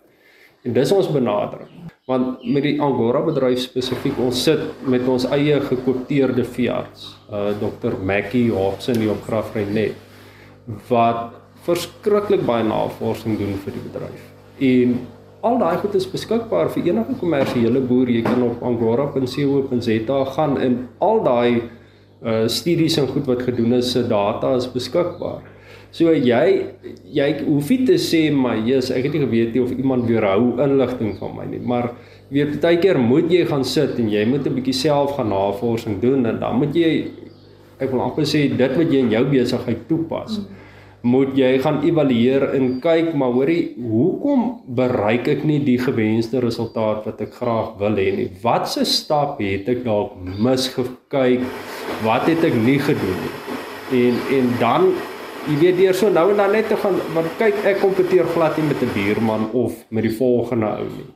en 0.64 0.76
dis 0.76 0.92
ons 0.96 1.10
benadering 1.12 1.70
want 2.08 2.44
met 2.44 2.66
die 2.66 2.76
Angora 2.84 3.22
bedryf 3.24 3.62
spesifiek 3.64 4.18
ons 4.20 4.42
sit 4.48 4.60
met 4.90 5.06
ons 5.08 5.24
eie 5.36 5.60
gekopteerde 5.70 6.44
veearts 6.56 7.14
uh 7.30 7.50
Dr 7.62 7.98
Mackie 8.00 8.50
Hobson 8.52 9.00
hier 9.00 9.14
op 9.16 9.24
Graafrenet 9.28 9.96
wat 10.88 11.40
verskriklik 11.64 12.44
baie 12.48 12.64
navorsing 12.68 13.38
doen 13.40 13.56
vir 13.64 13.76
die 13.76 13.84
bedryf 13.88 14.30
en 14.72 14.98
al 15.44 15.58
daai 15.60 15.76
goed 15.82 15.94
is 15.98 16.06
beskikbaar 16.08 16.70
vir 16.72 16.86
enige 16.88 17.16
kommersiële 17.20 17.82
boer. 17.84 18.08
Jy 18.10 18.22
kan 18.24 18.42
op 18.46 18.62
angora.co.za 18.64 20.20
gaan 20.36 20.60
en 20.66 20.76
al 21.04 21.24
daai 21.24 21.62
uh 22.24 22.46
studies 22.48 22.96
en 22.96 23.10
goed 23.10 23.26
wat 23.28 23.42
gedoen 23.44 23.76
is, 23.76 23.90
se 23.92 24.06
data 24.08 24.54
is 24.56 24.70
beskikbaar. 24.72 25.42
So 25.94 26.10
jy 26.10 26.46
jy 27.14 27.28
hoef 27.44 27.68
nie 27.70 27.84
te 27.86 27.98
sê 28.02 28.24
maar 28.34 28.58
jy's 28.66 28.90
ek 28.90 29.06
het 29.06 29.14
nie 29.14 29.22
geweet 29.22 29.54
nie 29.54 29.62
of 29.62 29.74
iemand 29.76 30.08
weerhou 30.10 30.56
inligting 30.64 31.14
van 31.20 31.36
my 31.36 31.46
nie, 31.46 31.60
maar 31.62 31.92
jy 32.34 32.40
weet 32.40 32.58
baie 32.64 32.80
keer 32.82 32.98
moet 32.98 33.30
jy 33.30 33.44
gaan 33.46 33.62
sit 33.62 34.00
en 34.02 34.10
jy 34.10 34.24
moet 34.26 34.46
'n 34.46 34.56
bietjie 34.56 34.74
self 34.74 35.14
gaan 35.16 35.30
navorsing 35.30 36.00
doen 36.02 36.26
en 36.26 36.40
dan 36.40 36.58
moet 36.58 36.74
jy 36.74 36.90
ek 37.78 37.90
wil 37.92 38.02
amper 38.02 38.26
sê 38.26 38.48
dit 38.50 38.76
wat 38.80 38.90
jy 38.90 38.98
in 39.06 39.10
jou 39.10 39.24
besigheid 39.30 39.88
toepas. 39.88 40.38
Mm. 40.38 40.62
moet 41.04 41.34
jy 41.36 41.58
gaan 41.60 41.82
evalueer 41.84 42.46
en 42.56 42.80
kyk 42.80 43.10
maar 43.20 43.34
hoorie 43.36 43.74
hoekom 43.76 44.44
bereik 44.78 45.26
ek 45.28 45.42
nie 45.44 45.58
die 45.60 45.76
gewenste 45.76 46.40
resultaat 46.40 47.04
wat 47.04 47.20
ek 47.20 47.34
graag 47.40 47.74
wil 47.78 47.98
hê 48.00 48.06
nie? 48.16 48.30
Watse 48.40 48.86
stap 48.88 49.42
het 49.44 49.68
ek 49.68 49.84
dalk 49.84 50.16
misgekyk? 50.40 51.44
Wat 52.06 52.24
het 52.24 52.46
ek 52.48 52.56
nie 52.56 52.78
gedoen 52.80 53.20
nie? 53.20 53.34
En 54.00 54.22
en 54.38 54.48
dan 54.62 54.88
jy 55.48 55.58
weet 55.60 55.76
deur 55.76 55.94
so 55.94 56.10
nou 56.10 56.30
en 56.30 56.36
dan 56.36 56.52
net 56.52 56.68
te 56.68 56.76
gaan 56.76 57.00
want 57.14 57.38
kyk 57.38 57.64
ek 57.64 57.80
kompeteer 57.80 58.26
glad 58.34 58.58
nie 58.58 58.68
met 58.68 58.82
'n 58.82 58.94
buurman 58.94 59.50
of 59.52 59.72
met 59.90 60.02
die 60.02 60.16
volgende 60.16 60.66
ou 60.66 60.88
nie 60.88 61.10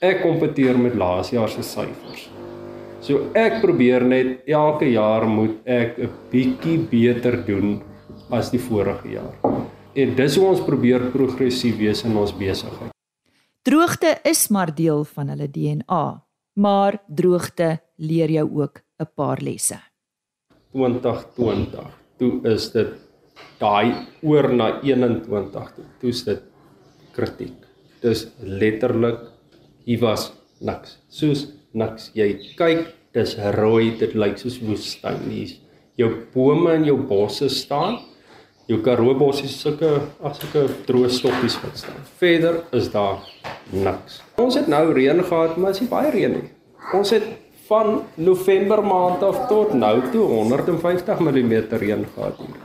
ek 0.00 0.22
kompeteer 0.22 0.78
met 0.78 0.94
laas 0.94 1.30
jaar 1.30 1.48
se 1.48 1.62
syfers 1.62 2.28
so 3.00 3.30
ek 3.34 3.60
probeer 3.60 4.04
net 4.04 4.46
elke 4.46 4.86
jaar 4.92 5.26
moet 5.26 5.56
ek 5.66 5.98
'n 5.98 6.10
bietjie 6.30 6.78
beter 6.78 7.42
doen 7.46 7.82
as 8.32 8.50
die 8.52 8.60
vorige 8.60 9.12
jaar. 9.12 9.36
En 9.92 10.14
dis 10.16 10.36
hoe 10.36 10.48
ons 10.48 10.64
probeer 10.64 11.10
progressief 11.12 11.76
wees 11.80 12.02
in 12.08 12.16
ons 12.16 12.32
besigheid. 12.36 12.92
Droogte 13.62 14.16
is 14.26 14.48
maar 14.50 14.72
deel 14.74 15.04
van 15.04 15.28
hulle 15.34 15.48
DNA, 15.52 16.06
maar 16.58 16.98
droogte 17.06 17.76
leer 17.96 18.30
jou 18.30 18.48
ook 18.62 18.82
'n 19.00 19.10
paar 19.14 19.38
lesse. 19.40 19.78
2020. 20.72 21.86
Toe 22.18 22.40
is 22.42 22.70
dit 22.72 23.01
daai 23.60 24.06
oor 24.22 24.50
na 24.52 24.68
21 24.82 25.74
toe. 25.76 25.86
Toe's 26.00 26.24
dit 26.28 26.42
kritiek. 27.16 27.58
Dis 28.02 28.26
letterlik 28.42 29.20
hier 29.86 30.00
was 30.02 30.30
niks. 30.60 30.98
Soos 31.08 31.46
niks. 31.72 32.10
Jy 32.14 32.34
kyk, 32.58 32.86
dis 33.14 33.36
rooi, 33.58 33.92
dit 34.00 34.14
lyk 34.14 34.38
soos 34.40 34.60
woestyn. 34.62 35.28
Hier's 35.30 35.58
jou 36.00 36.08
bome 36.34 36.72
en 36.72 36.88
jou 36.88 36.96
bosse 37.06 37.50
staan 37.52 38.00
jou 38.70 38.80
Karoo 38.84 39.14
bossies 39.18 39.54
sulke 39.60 39.90
ag 40.22 40.34
sulke 40.38 40.64
droë 40.86 41.10
stokkies 41.12 41.58
wat 41.62 41.78
staan. 41.80 42.02
Verder 42.20 42.60
is 42.78 42.90
daar 42.92 43.22
niks. 43.72 44.20
Ons 44.40 44.58
het 44.60 44.68
nou 44.70 44.84
reën 44.94 45.22
gehad, 45.22 45.56
maar 45.58 45.74
is 45.74 45.82
nie 45.82 45.90
baie 45.90 46.12
reën 46.14 46.36
nie. 46.38 46.44
Ons 46.96 47.12
het 47.14 47.26
van 47.68 48.02
November 48.16 48.82
maand 48.84 49.22
af 49.26 49.46
tot 49.50 49.74
nou 49.74 49.96
toe 50.12 50.26
150 50.34 51.24
mm 51.26 51.54
reën 51.82 52.06
gehad 52.14 52.44
hier. 52.46 52.61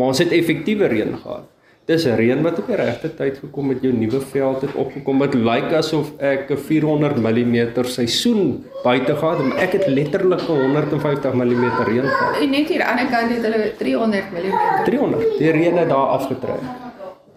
Maar 0.00 0.14
ons 0.14 0.20
het 0.22 0.30
effektiewe 0.32 0.86
reën 0.88 1.16
gehad. 1.22 1.48
Dis 1.84 2.06
reën 2.06 2.40
wat 2.42 2.58
op 2.62 2.68
die 2.70 2.76
regte 2.78 3.08
tyd 3.18 3.40
gekom 3.42 3.72
het, 3.72 3.82
jou 3.84 3.90
nuwe 3.92 4.20
veld 4.30 4.62
het 4.64 4.76
opgekom. 4.80 5.18
Dit 5.26 5.34
lyk 5.34 5.74
asof 5.76 6.12
ek 6.16 6.48
'n 6.54 6.56
400 6.56 7.16
mm 7.20 7.84
seisoen 7.84 8.64
buite 8.84 9.16
gehad 9.16 9.38
het, 9.38 9.46
maar 9.46 9.58
ek 9.58 9.72
het 9.72 9.86
letterlik 9.86 10.40
150 10.40 11.34
mm 11.34 11.64
reën 11.88 12.08
gehad. 12.08 12.40
En 12.40 12.50
net 12.50 12.68
hier 12.68 12.82
aan 12.82 12.96
die 12.96 13.04
ander 13.04 13.18
kant 13.18 13.30
het 13.34 13.42
hulle 13.42 13.72
300 13.76 14.24
mm. 14.32 14.84
300. 14.84 15.38
Die 15.38 15.50
reën 15.50 15.76
het 15.76 15.88
daar 15.88 16.08
afgetrek. 16.16 16.64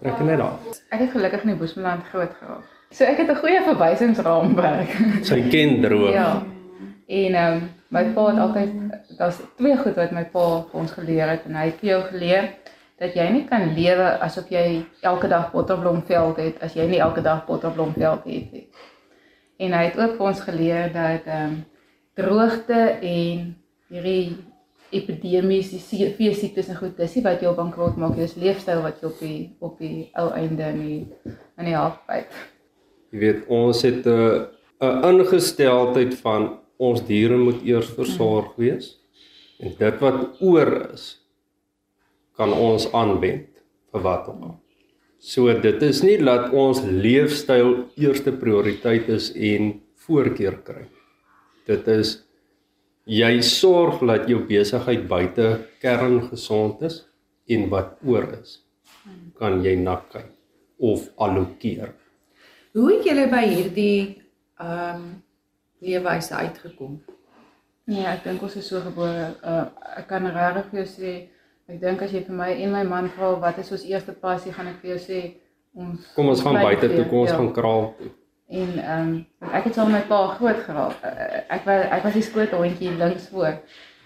Trek 0.00 0.20
net 0.20 0.38
daar. 0.38 0.56
Ek 0.88 1.00
het 1.00 1.10
gelukkig 1.10 1.42
in 1.42 1.48
die 1.48 1.58
Bosmanland 1.58 2.02
groot 2.12 2.32
geraak. 2.40 2.64
So 2.90 3.04
ek 3.04 3.16
het 3.18 3.28
'n 3.28 3.36
goeie 3.36 3.60
verwysingsraamwerk. 3.62 4.90
Sy 5.22 5.40
ken 5.50 5.80
droog. 5.80 6.12
Ja. 6.12 6.42
En 7.06 7.34
ehm 7.34 7.52
um, 7.52 7.70
my 7.88 8.04
pa 8.14 8.26
het 8.26 8.38
altyd 8.38 8.70
daar's 9.18 9.40
twee 9.56 9.76
goed 9.76 9.96
wat 9.96 10.12
my 10.12 10.24
pa 10.24 10.46
vir 10.70 10.80
ons 10.80 10.92
geleer 10.92 11.28
het 11.28 11.44
en 11.48 11.58
hy 11.58 11.66
het 11.70 11.80
vir 11.80 11.90
jou 11.90 12.00
geleer 12.10 12.48
dat 13.02 13.14
jy 13.18 13.26
nie 13.34 13.44
kan 13.48 13.74
lewe 13.74 14.08
asof 14.22 14.50
jy 14.50 14.84
elke 15.02 15.28
dag 15.28 15.50
botterblomveld 15.52 16.40
het 16.42 16.62
as 16.62 16.76
jy 16.78 16.86
nie 16.90 17.02
elke 17.02 17.22
dag 17.22 17.44
botterblomveld 17.46 18.24
het 18.24 18.52
nie. 18.52 18.66
En 19.58 19.72
hy 19.72 19.84
het 19.88 19.98
ook 19.98 20.16
vir 20.18 20.26
ons 20.30 20.42
geleer 20.48 20.90
dat 20.94 21.26
ehm 21.26 21.52
um, 21.52 21.62
droogte 22.14 22.80
en 23.02 23.46
hierdie 23.90 24.36
epidemies, 24.94 25.72
die 25.72 26.10
feesiektes 26.14 26.68
en 26.70 26.78
goed, 26.78 26.92
dis 26.96 27.16
nie 27.18 27.24
wat 27.24 27.42
jou 27.42 27.50
bankrot 27.56 27.96
maak, 27.98 28.14
dis 28.18 28.36
leefstyl 28.38 28.84
wat 28.84 29.00
jou 29.02 29.10
op 29.10 29.22
die 29.22 29.38
op 29.58 29.80
die 29.82 30.10
ou 30.20 30.28
einde 30.38 30.68
in 30.70 30.82
die 30.84 31.32
in 31.58 31.70
die 31.70 31.74
halfpad. 31.74 32.30
Jy 33.10 33.22
weet, 33.22 33.40
ons 33.48 33.82
het 33.82 34.06
'n 34.06 34.46
'n 34.80 35.04
ingesteldheid 35.10 36.14
van 36.22 36.58
ons 36.76 37.02
diere 37.06 37.36
moet 37.36 37.62
eers 37.62 37.90
versorg 37.94 38.54
wees. 38.56 39.03
En 39.62 39.74
dit 39.78 40.00
wat 40.02 40.42
oor 40.42 40.72
is, 40.92 41.06
kan 42.34 42.52
ons 42.52 42.86
aanwend 42.92 43.50
vir 43.94 44.02
wat 44.02 44.28
ook 44.28 44.42
al. 44.42 44.56
So 45.24 45.52
dit 45.56 45.82
is 45.86 46.02
nie 46.04 46.18
dat 46.20 46.52
ons 46.52 46.82
leefstyl 46.84 47.86
eerste 47.96 48.34
prioriteit 48.36 49.08
is 49.08 49.30
en 49.32 49.70
voorkeur 50.04 50.58
kry. 50.66 50.84
Dit 51.68 51.88
is 51.88 52.18
jy 53.08 53.38
sorg 53.44 54.02
dat 54.04 54.28
jou 54.28 54.42
besigheid 54.48 55.06
buite 55.08 55.48
kern 55.80 56.20
gesond 56.28 56.82
is 56.84 57.04
en 57.48 57.68
wat 57.72 57.96
oor 58.04 58.28
is 58.40 58.58
kan 59.38 59.60
jy 59.64 59.74
na 59.80 59.98
kyk 60.12 60.30
of 60.78 61.08
allokeer. 61.20 61.92
Hoe 62.74 62.86
het 62.90 63.06
julle 63.06 63.26
by 63.32 63.44
hierdie 63.50 63.98
ehm 64.60 64.96
um, 64.96 65.04
leefwyse 65.84 66.32
uitgekom? 66.32 66.96
Nee, 67.86 68.04
ek 68.08 68.24
dink 68.24 68.42
ons 68.42 68.56
is 68.56 68.68
so 68.68 68.80
gebore. 68.80 69.30
Uh, 69.44 69.64
ek 70.00 70.06
kan 70.08 70.26
regtig 70.26 70.70
vir 70.70 70.80
jou 70.82 70.88
sê 70.88 71.14
Ek 71.64 71.78
dink 71.80 72.02
as 72.04 72.10
jy 72.12 72.20
vir 72.26 72.36
my 72.36 72.50
en 72.60 72.74
my 72.74 72.82
man 72.84 73.06
vra 73.14 73.30
wat 73.40 73.56
is 73.62 73.70
ons 73.72 73.86
eerste 73.88 74.12
passie, 74.20 74.52
gaan 74.52 74.68
ek 74.68 74.82
vir 74.82 74.90
jou 74.94 74.98
sê 75.00 75.20
ons 75.80 76.10
Kom 76.12 76.28
ons 76.28 76.42
gaan 76.44 76.58
buite 76.60 76.90
toe, 76.90 77.06
kom 77.08 77.22
ons 77.22 77.30
ja. 77.32 77.38
gaan 77.38 77.48
kraal 77.56 77.86
toe. 78.00 78.10
En 78.52 78.74
ehm 78.82 79.06
um, 79.14 79.14
ek 79.48 79.70
het 79.70 79.78
saam 79.78 79.88
met 79.88 80.02
my 80.02 80.08
pa 80.10 80.18
groot 80.36 80.60
geraak. 80.66 81.06
Eh, 81.08 81.38
ek 81.56 81.64
was 81.64 81.86
ek 81.96 82.04
was 82.04 82.18
die 82.18 82.24
skoot 82.26 82.52
hondjie 82.52 82.92
links 83.00 83.30
voor. 83.32 83.56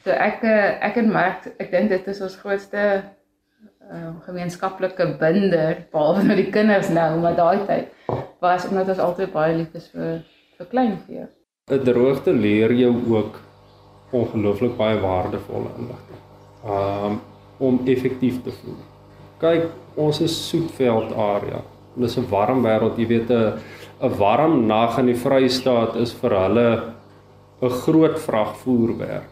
So 0.04 0.14
ek 0.14 0.47
eh, 0.47 0.68
ek 0.87 1.00
en 1.02 1.11
Mark, 1.16 1.49
ek 1.58 1.75
dink 1.75 1.90
dit 1.90 2.06
is 2.14 2.23
ons 2.28 2.38
grootste 2.44 2.85
uh, 2.94 4.12
gemeenskaplike 4.28 5.08
binder 5.18 5.82
behalwe 5.90 6.28
nou 6.28 6.38
die 6.38 6.49
kinders 6.54 6.94
nou, 6.94 7.08
maar 7.25 7.35
daai 7.35 7.66
tyd 7.66 8.14
was 8.44 8.68
omdat 8.70 8.94
ons 8.94 9.02
altyd 9.08 9.35
baie 9.35 9.58
lief 9.58 9.75
is 9.75 9.90
vir 9.97 10.23
vir 10.61 10.70
kleinvee. 10.76 11.26
'n 11.75 11.85
Droogte 11.90 12.30
leer 12.30 12.78
jou 12.87 12.94
ook 13.18 13.42
ongelooflik 14.10 14.76
baie 14.76 15.00
waardevolle 15.00 15.72
inligting. 15.78 16.22
Um, 16.64 17.20
om 17.58 17.80
effektief 17.86 18.42
te 18.42 18.52
voer. 18.60 18.84
Kyk, 19.38 19.66
ons 19.98 20.20
is 20.22 20.34
soetveld 20.48 21.12
area. 21.14 21.62
Dit 21.94 22.10
is 22.10 22.18
'n 22.18 22.28
warm 22.30 22.62
wêreld, 22.62 22.98
jy 22.98 23.06
weet 23.06 23.30
'n 23.30 23.58
'n 24.00 24.18
warm 24.18 24.66
nag 24.66 24.98
in 24.98 25.06
die 25.06 25.14
Vrystaat 25.14 25.96
is 25.96 26.12
vir 26.12 26.30
hulle 26.30 26.94
'n 27.62 27.70
groot 27.70 28.18
vragvoerwerk 28.18 29.28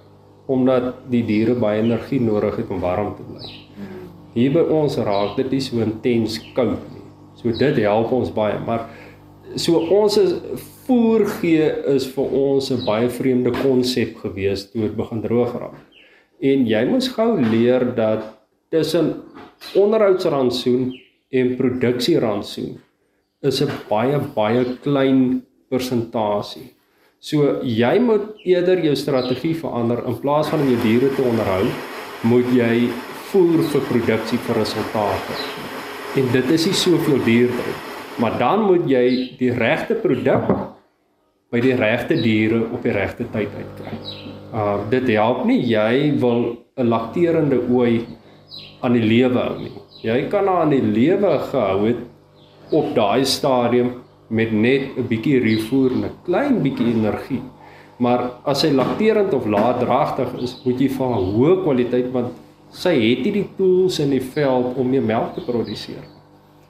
omdat 0.47 0.95
die 1.11 1.25
diere 1.27 1.55
baie 1.55 1.83
energie 1.83 2.21
nodig 2.21 2.57
het 2.57 2.71
om 2.71 2.81
warm 2.81 3.15
te 3.17 3.23
bly. 3.23 3.51
Hier 4.35 4.53
by 4.53 4.63
ons 4.71 4.97
raak 4.97 5.37
dit 5.37 5.51
nie 5.51 5.61
so 5.61 5.81
intens 5.83 6.39
koud 6.55 6.83
nie. 6.93 7.03
So 7.35 7.51
dit 7.51 7.77
help 7.77 8.13
ons 8.13 8.31
baie, 8.31 8.59
maar 8.67 8.87
so 9.55 9.79
ons 9.79 10.17
is 10.17 10.35
voer 10.87 11.27
gee 11.41 11.67
is 11.95 12.07
vir 12.15 12.35
ons 12.41 12.71
'n 12.71 12.85
baie 12.85 13.09
vreemde 13.09 13.53
konsep 13.63 14.17
gewees 14.23 14.71
toe 14.71 14.83
dit 14.83 14.97
begin 14.97 15.23
droog 15.23 15.53
raak. 15.61 15.79
En 16.41 16.67
jy 16.67 16.85
moet 16.85 17.09
gou 17.09 17.41
leer 17.41 17.95
dat 17.95 18.23
tussen 18.71 19.23
onderhoudsrantsoen 19.75 20.93
en 21.31 21.57
produksierantsoen 21.57 22.79
is 23.43 23.63
'n 23.63 23.71
baie 23.89 24.19
baie 24.35 24.65
klein 24.83 25.43
persentasie. 25.71 26.73
So 27.21 27.61
jy 27.63 27.99
moet 27.99 28.23
eerder 28.45 28.85
jou 28.85 28.95
strategie 28.95 29.55
verander 29.55 30.05
in 30.07 30.21
plaas 30.21 30.49
van 30.49 30.61
om 30.61 30.69
jou 30.69 30.83
diere 30.83 31.15
te 31.15 31.23
onderhou, 31.23 31.65
moet 32.23 32.49
jy 32.55 32.89
voer 33.31 33.63
vir 33.73 33.81
produksie 33.81 34.39
vir 34.39 34.57
resultate. 34.57 35.35
En 36.17 36.33
dit 36.33 36.51
is 36.51 36.67
nie 36.67 36.75
soveel 36.75 37.25
duurder 37.25 37.67
nie. 37.67 37.96
Maar 38.17 38.39
dan 38.39 38.65
moet 38.65 38.87
jy 38.89 39.37
die 39.39 39.53
regte 39.53 39.95
produk 40.01 40.49
by 41.53 41.61
die 41.63 41.75
regte 41.77 42.17
diere 42.19 42.63
op 42.73 42.83
die 42.83 42.95
regte 42.97 43.27
tyd 43.33 43.53
uitkry. 43.53 43.99
Uh 44.57 44.79
dit 44.91 45.11
help 45.15 45.45
nie 45.45 45.61
jy 45.61 46.15
wil 46.21 46.57
'n 46.77 46.89
lakterende 46.89 47.59
ooi 47.71 48.07
aan 48.81 48.93
die 48.93 49.05
lewe 49.05 49.39
hou 49.39 49.59
nie. 49.59 49.73
Jy 50.03 50.29
kan 50.33 50.47
haar 50.47 50.65
aan 50.65 50.75
die 50.75 50.83
lewe 50.83 51.39
gehou 51.51 51.87
het 51.87 52.03
op 52.71 52.95
daai 52.95 53.25
stadium 53.25 53.93
met 54.29 54.53
net 54.53 54.97
'n 54.97 55.07
bietjie 55.09 55.41
refoer 55.41 55.93
en 55.93 56.05
'n 56.05 56.17
klein 56.25 56.63
bietjie 56.63 56.95
energie. 56.95 57.43
Maar 57.99 58.31
as 58.45 58.63
hy 58.63 58.71
lakterend 58.71 59.33
of 59.33 59.47
laatdragtig 59.47 60.35
is, 60.43 60.61
moet 60.65 60.81
jy 60.81 60.89
vir 60.89 61.07
haar 61.07 61.25
hoë 61.37 61.63
kwaliteit 61.63 62.13
want 62.13 62.33
sy 62.71 62.93
het 62.93 63.25
nie 63.25 63.33
die 63.33 63.49
tools 63.57 63.99
in 63.99 64.11
die 64.11 64.21
veld 64.21 64.77
om 64.77 64.91
meer 64.91 65.03
melk 65.03 65.35
te 65.35 65.41
produseer. 65.41 66.16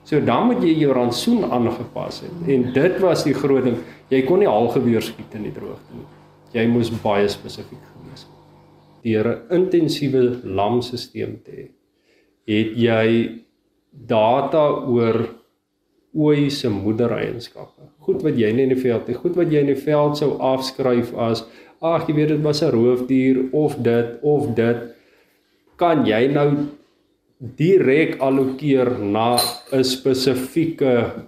So 0.07 0.19
dan 0.23 0.47
moet 0.47 0.63
jy 0.63 0.77
jou 0.79 0.93
rantsoen 0.95 1.43
aangepas 1.51 2.21
het. 2.23 2.35
En 2.47 2.69
dit 2.73 2.99
was 3.03 3.25
die 3.27 3.35
groot 3.35 3.65
ding. 3.67 3.81
Jy 4.07 4.21
kon 4.27 4.39
nie 4.39 4.47
algeweer 4.47 5.03
skiet 5.03 5.33
in 5.35 5.49
die 5.49 5.55
droogte 5.55 5.97
nie. 5.97 6.05
Jy 6.53 6.63
moes 6.71 6.91
baie 7.03 7.27
spesifiek 7.27 7.81
gewees 7.91 8.23
het. 8.23 8.37
Deur 9.03 9.27
'n 9.27 9.59
intensiewe 9.59 10.39
lamstelsel 10.43 11.33
te 11.43 11.51
hê, 11.51 11.65
het 12.47 12.71
jy 12.77 13.43
data 13.91 14.63
oor 14.87 15.27
ooi 16.15 16.49
se 16.49 16.69
moedereienskappe. 16.69 17.91
Goed 17.99 18.23
wat 18.23 18.37
jy 18.39 18.51
nie 18.51 18.63
in 18.63 18.73
die 18.75 18.81
veld 18.81 19.07
het, 19.07 19.17
goed 19.17 19.35
wat 19.35 19.51
jy 19.51 19.59
in 19.59 19.73
die 19.73 19.83
veld 19.83 20.17
sou 20.17 20.37
afskryf 20.39 21.13
as 21.13 21.43
ag 21.81 22.07
jy 22.07 22.15
weet 22.15 22.29
dit 22.29 22.41
was 22.41 22.63
'n 22.63 22.71
roofdier 22.71 23.49
of 23.51 23.75
dit 23.75 24.07
of 24.21 24.55
dit 24.55 24.77
kan 25.75 26.05
jy 26.05 26.27
nou 26.27 26.49
direk 27.39 28.17
allokeer 28.19 28.99
na 28.99 29.37
'n 29.71 29.83
spesifieke 29.83 31.25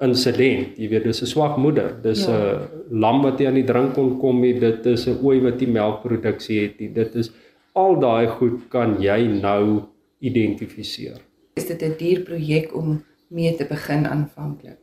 insident. 0.00 0.78
Jy 0.78 0.88
weet 0.88 1.04
dis 1.04 1.22
'n 1.22 1.26
swak 1.26 1.56
moeder. 1.56 2.02
Dis 2.02 2.26
'n 2.26 2.30
ja. 2.30 2.68
lam 2.90 3.22
wat 3.22 3.38
nie 3.38 3.46
aan 3.46 3.60
die 3.60 3.70
drink 3.72 3.94
kon 3.94 4.18
kom 4.18 4.40
nie. 4.40 4.58
Dit 4.58 4.86
is 4.86 5.06
'n 5.06 5.18
ooi 5.22 5.40
wat 5.40 5.60
nie 5.60 5.68
melkproduksie 5.68 6.60
het 6.60 6.80
nie. 6.80 6.88
Dit 6.88 7.14
is 7.14 7.30
al 7.74 8.00
daai 8.00 8.26
goed 8.26 8.68
kan 8.68 9.00
jy 9.00 9.26
nou 9.26 9.82
identifiseer. 10.20 11.20
Is 11.54 11.66
dit 11.66 11.82
'n 11.82 11.96
dierprojek 11.98 12.74
om 12.74 13.04
mee 13.28 13.56
te 13.56 13.64
begin 13.64 14.06
aanvanklik? 14.06 14.80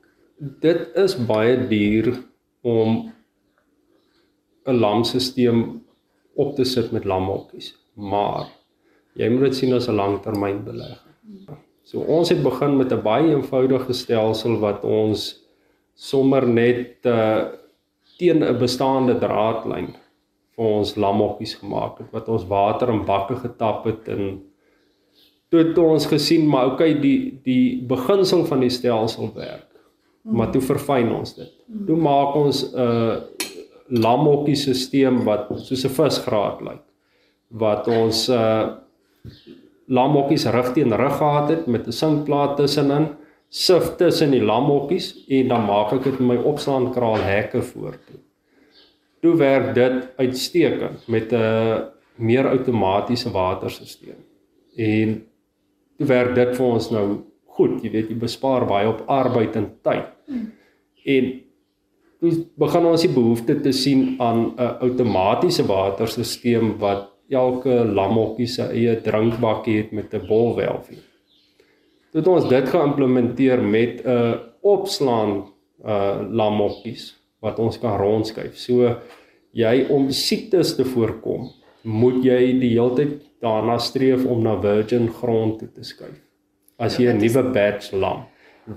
Dit 0.61 0.95
is 0.95 1.15
baie 1.15 1.67
duur 1.67 2.23
om 2.61 3.11
'n 4.65 4.75
lamstelsel 4.75 5.81
op 6.35 6.55
te 6.55 6.63
sit 6.63 6.91
met 6.91 7.05
lamhokkies, 7.05 7.75
maar 7.95 8.58
jy 9.19 9.29
moet 9.33 9.49
dit 9.49 9.55
sien 9.55 9.75
as 9.75 9.89
'n 9.89 9.99
langtermynbelegging. 9.99 11.15
So 11.83 12.05
ons 12.05 12.29
het 12.29 12.43
begin 12.43 12.77
met 12.77 12.91
'n 12.93 13.01
baie 13.03 13.31
eenvoudige 13.35 13.93
stelsel 13.93 14.59
wat 14.59 14.83
ons 14.83 15.43
sommer 15.95 16.47
net 16.47 17.05
uh, 17.05 17.45
teen 18.17 18.43
'n 18.43 18.59
bestaande 18.59 19.17
draadlyn 19.19 19.95
vir 20.55 20.65
ons 20.65 20.95
lamhokkies 20.95 21.55
gemaak 21.55 21.99
het 21.99 22.11
wat 22.11 22.29
ons 22.29 22.45
water 22.47 22.89
in 22.89 23.05
bakke 23.05 23.35
getap 23.35 23.85
het 23.85 24.07
en 24.07 24.43
toe 25.49 25.59
het 25.63 25.77
ons 25.77 26.05
gesien 26.05 26.47
maar 26.47 26.73
okay 26.73 26.93
die 26.93 27.39
die 27.43 27.81
beginsel 27.87 28.45
van 28.45 28.59
die 28.59 28.69
stelsel 28.69 29.31
werk. 29.35 29.65
Maar 30.23 30.51
toe 30.51 30.61
verfyn 30.61 31.11
ons 31.11 31.33
dit. 31.35 31.51
Toe 31.87 31.95
maak 31.97 32.35
ons 32.35 32.73
'n 32.73 32.79
uh, 32.79 33.15
lamhokkie 33.89 34.55
stelsel 34.55 35.23
wat 35.23 35.47
soos 35.55 35.85
'n 35.85 35.89
visgraat 35.89 36.61
lyk. 36.61 36.83
Wat 37.47 37.87
ons 37.87 38.29
uh 38.29 38.67
lamhokkies 39.89 40.45
reg 40.53 40.73
teen 40.73 40.93
rug 40.93 41.17
gehad 41.17 41.49
het 41.49 41.67
met 41.67 41.87
'n 41.87 41.91
sinkplaat 41.91 42.57
tussenin, 42.57 43.07
sif 43.49 43.95
tussen 43.97 44.31
die 44.31 44.43
lamhokkies 44.43 45.25
en 45.27 45.47
dan 45.47 45.65
maak 45.65 45.93
ek 45.93 46.03
dit 46.03 46.19
met 46.19 46.37
my 46.37 46.43
opslaankraal 46.43 47.17
hekke 47.17 47.61
voortoe. 47.61 48.19
Toe 49.21 49.35
werk 49.35 49.73
dit 49.75 50.07
uitstekend 50.17 51.07
met 51.07 51.33
'n 51.33 51.83
meer 52.15 52.47
outomatiese 52.47 53.31
waterstelsel. 53.31 54.15
En 54.75 55.25
toe 55.97 56.07
werk 56.07 56.35
dit 56.35 56.55
vir 56.55 56.65
ons 56.65 56.89
nou 56.91 57.17
goed, 57.45 57.83
jy 57.83 57.91
weet 57.91 58.09
jy 58.09 58.15
bespaar 58.15 58.65
baie 58.65 58.87
op 58.87 59.03
arbeid 59.07 59.55
en 59.55 59.71
tyd. 59.81 60.05
En 61.05 61.41
toe 62.19 62.31
begin 62.55 62.85
ons 62.85 63.01
die 63.01 63.13
behoefte 63.13 63.59
te 63.61 63.71
sien 63.71 64.15
aan 64.19 64.53
'n 64.55 64.77
outomatiese 64.79 65.65
waterstelsel 65.65 66.77
wat 66.77 67.08
elke 67.29 67.83
lamhokkie 67.85 68.47
se 68.47 68.63
eie 68.73 68.95
drinkbakkie 69.01 69.77
het 69.77 69.91
met 69.91 70.13
'n 70.13 70.27
bolwelfie. 70.27 70.97
Toe 72.11 72.21
het 72.21 72.27
ons 72.27 72.49
dit 72.49 72.69
geïmplementeer 72.69 73.61
met 73.61 74.01
'n 74.05 74.39
opslaan 74.61 75.45
uh 75.85 76.19
lamhokkies 76.29 77.15
wat 77.39 77.59
ons 77.59 77.79
kan 77.79 77.97
rondskuif. 77.97 78.57
So 78.57 78.95
jy 79.51 79.85
om 79.89 80.11
siektes 80.11 80.75
te 80.75 80.85
voorkom, 80.85 81.49
moet 81.81 82.23
jy 82.23 82.59
die 82.59 82.73
hele 82.75 82.95
tyd 82.95 83.21
daarna 83.41 83.77
streef 83.77 84.25
om 84.25 84.43
na 84.43 84.59
virgin 84.61 85.07
grond 85.09 85.59
toe 85.59 85.69
te 85.71 85.83
skuif. 85.83 86.19
As 86.77 86.97
jy 86.97 87.13
'n 87.13 87.17
nuwe 87.17 87.43
batch 87.53 87.91
lam 87.91 88.25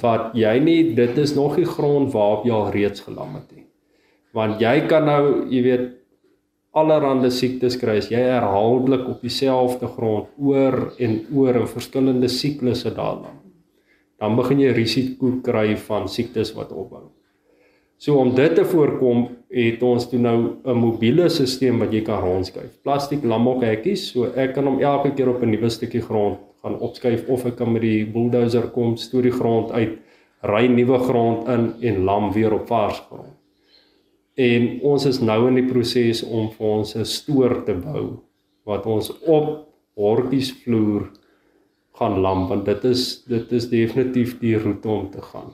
wat 0.01 0.33
jy 0.39 0.59
nie 0.63 0.95
dit 0.95 1.19
is 1.19 1.35
nog 1.35 1.57
die 1.57 1.69
grond 1.69 2.13
waarop 2.13 2.47
jy 2.47 2.53
al 2.53 2.71
reeds 2.73 3.01
gelam 3.01 3.35
het 3.35 3.51
nie. 3.53 3.67
Want 4.33 4.61
jy 4.61 4.87
kan 4.89 5.05
nou, 5.05 5.25
jy 5.53 5.63
weet, 5.63 5.89
allerlei 6.73 7.31
siektes 7.31 7.77
kry 7.77 7.99
as 8.01 8.11
jy 8.11 8.21
herhaaldelik 8.25 9.09
op 9.09 9.25
dieselfde 9.25 9.89
grond 9.97 10.29
oor 10.41 10.93
en 10.99 11.19
oor 11.35 11.61
in 11.61 11.67
verskillende 11.69 12.29
siklusse 12.29 12.95
daar 12.97 13.19
lam. 13.21 13.41
Dan 14.21 14.37
begin 14.39 14.61
jy 14.61 14.73
risiko 14.73 15.35
kry 15.45 15.75
van 15.89 16.09
siektes 16.09 16.55
wat 16.57 16.73
opbou. 16.73 17.11
So 18.03 18.17
om 18.19 18.33
dit 18.35 18.55
te 18.55 18.65
voorkom, 18.67 19.29
het 19.53 19.83
ons 19.87 20.09
toe 20.11 20.19
nou 20.19 20.57
'n 20.65 20.77
mobiele 20.77 21.29
stelsel 21.29 21.79
wat 21.79 21.93
jy 21.93 22.01
kan 22.03 22.21
rondskuif. 22.21 22.83
Plastiek 22.83 23.23
lamhokhekkies, 23.23 24.13
so 24.13 24.25
ek 24.25 24.55
kan 24.55 24.65
hom 24.65 24.81
elke 24.81 25.15
keer 25.15 25.29
op 25.29 25.43
'n 25.43 25.51
nuwe 25.51 25.71
stukkie 25.71 26.01
grond 26.01 26.39
gaan 26.63 26.81
opskuif 26.81 27.29
of 27.29 27.47
ek 27.47 27.57
kan 27.57 27.73
met 27.73 27.83
die 27.83 28.05
bulldozer 28.05 28.71
kom, 28.71 28.97
stoor 28.97 29.23
die 29.23 29.31
grond 29.31 29.71
uit, 29.73 29.99
ry 30.43 30.67
nuwe 30.67 30.99
grond 30.99 31.49
in 31.49 31.73
en 31.81 32.05
lam 32.05 32.33
weer 32.33 32.55
op 32.55 32.67
vars 32.67 33.03
grond. 33.09 33.32
En 34.43 34.69
ons 34.93 35.07
is 35.07 35.21
nou 35.23 35.41
in 35.49 35.61
die 35.61 35.69
proses 35.69 36.23
om 36.27 36.51
vir 36.51 36.69
ons 36.79 36.97
'n 36.97 37.05
stoor 37.05 37.63
te 37.67 37.75
bou 37.75 38.23
wat 38.67 38.87
ons 38.87 39.11
op 39.27 39.69
hortjies 39.97 40.53
vloer 40.65 41.11
gaan 41.99 42.21
lam 42.23 42.49
want 42.49 42.65
dit 42.65 42.85
is 42.85 43.25
dit 43.29 43.53
is 43.53 43.69
definitief 43.69 44.39
die 44.41 44.57
roete 44.57 44.89
om 44.89 45.11
te 45.11 45.21
gaan 45.21 45.53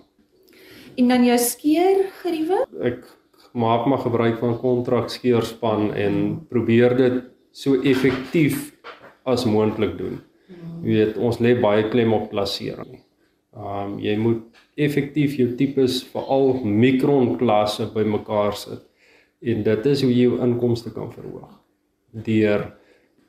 en 0.99 1.09
dan 1.09 1.25
jou 1.25 1.39
skeer 1.39 2.07
geriewe? 2.23 2.65
Ek 2.83 3.05
maak 3.59 3.87
maar 3.87 4.03
gebruik 4.03 4.39
van 4.43 4.57
kontrak 4.59 5.13
skeerspan 5.15 5.93
en 5.95 6.17
probeer 6.51 6.97
dit 6.99 7.21
so 7.55 7.79
effektief 7.87 8.73
as 9.29 9.47
moontlik 9.47 9.97
doen. 9.99 10.19
Jy 10.83 10.95
weet, 10.95 11.19
ons 11.23 11.39
lê 11.43 11.55
baie 11.61 11.87
klem 11.93 12.15
op 12.17 12.29
plasering. 12.33 12.99
Ehm 13.59 13.93
um, 13.93 13.95
jy 13.99 14.15
moet 14.17 14.43
effektief 14.79 15.35
jou 15.35 15.49
tipes 15.59 16.03
veral 16.13 16.61
mikron 16.63 17.33
klasse 17.41 17.89
bymekaar 17.95 18.55
sit 18.55 18.85
en 19.43 19.65
dit 19.67 19.87
is 19.87 20.03
hoe 20.03 20.11
jy 20.13 20.29
jou 20.29 20.39
inkomste 20.45 20.93
kan 20.95 21.11
verhoog. 21.11 21.51
Deur 22.13 22.69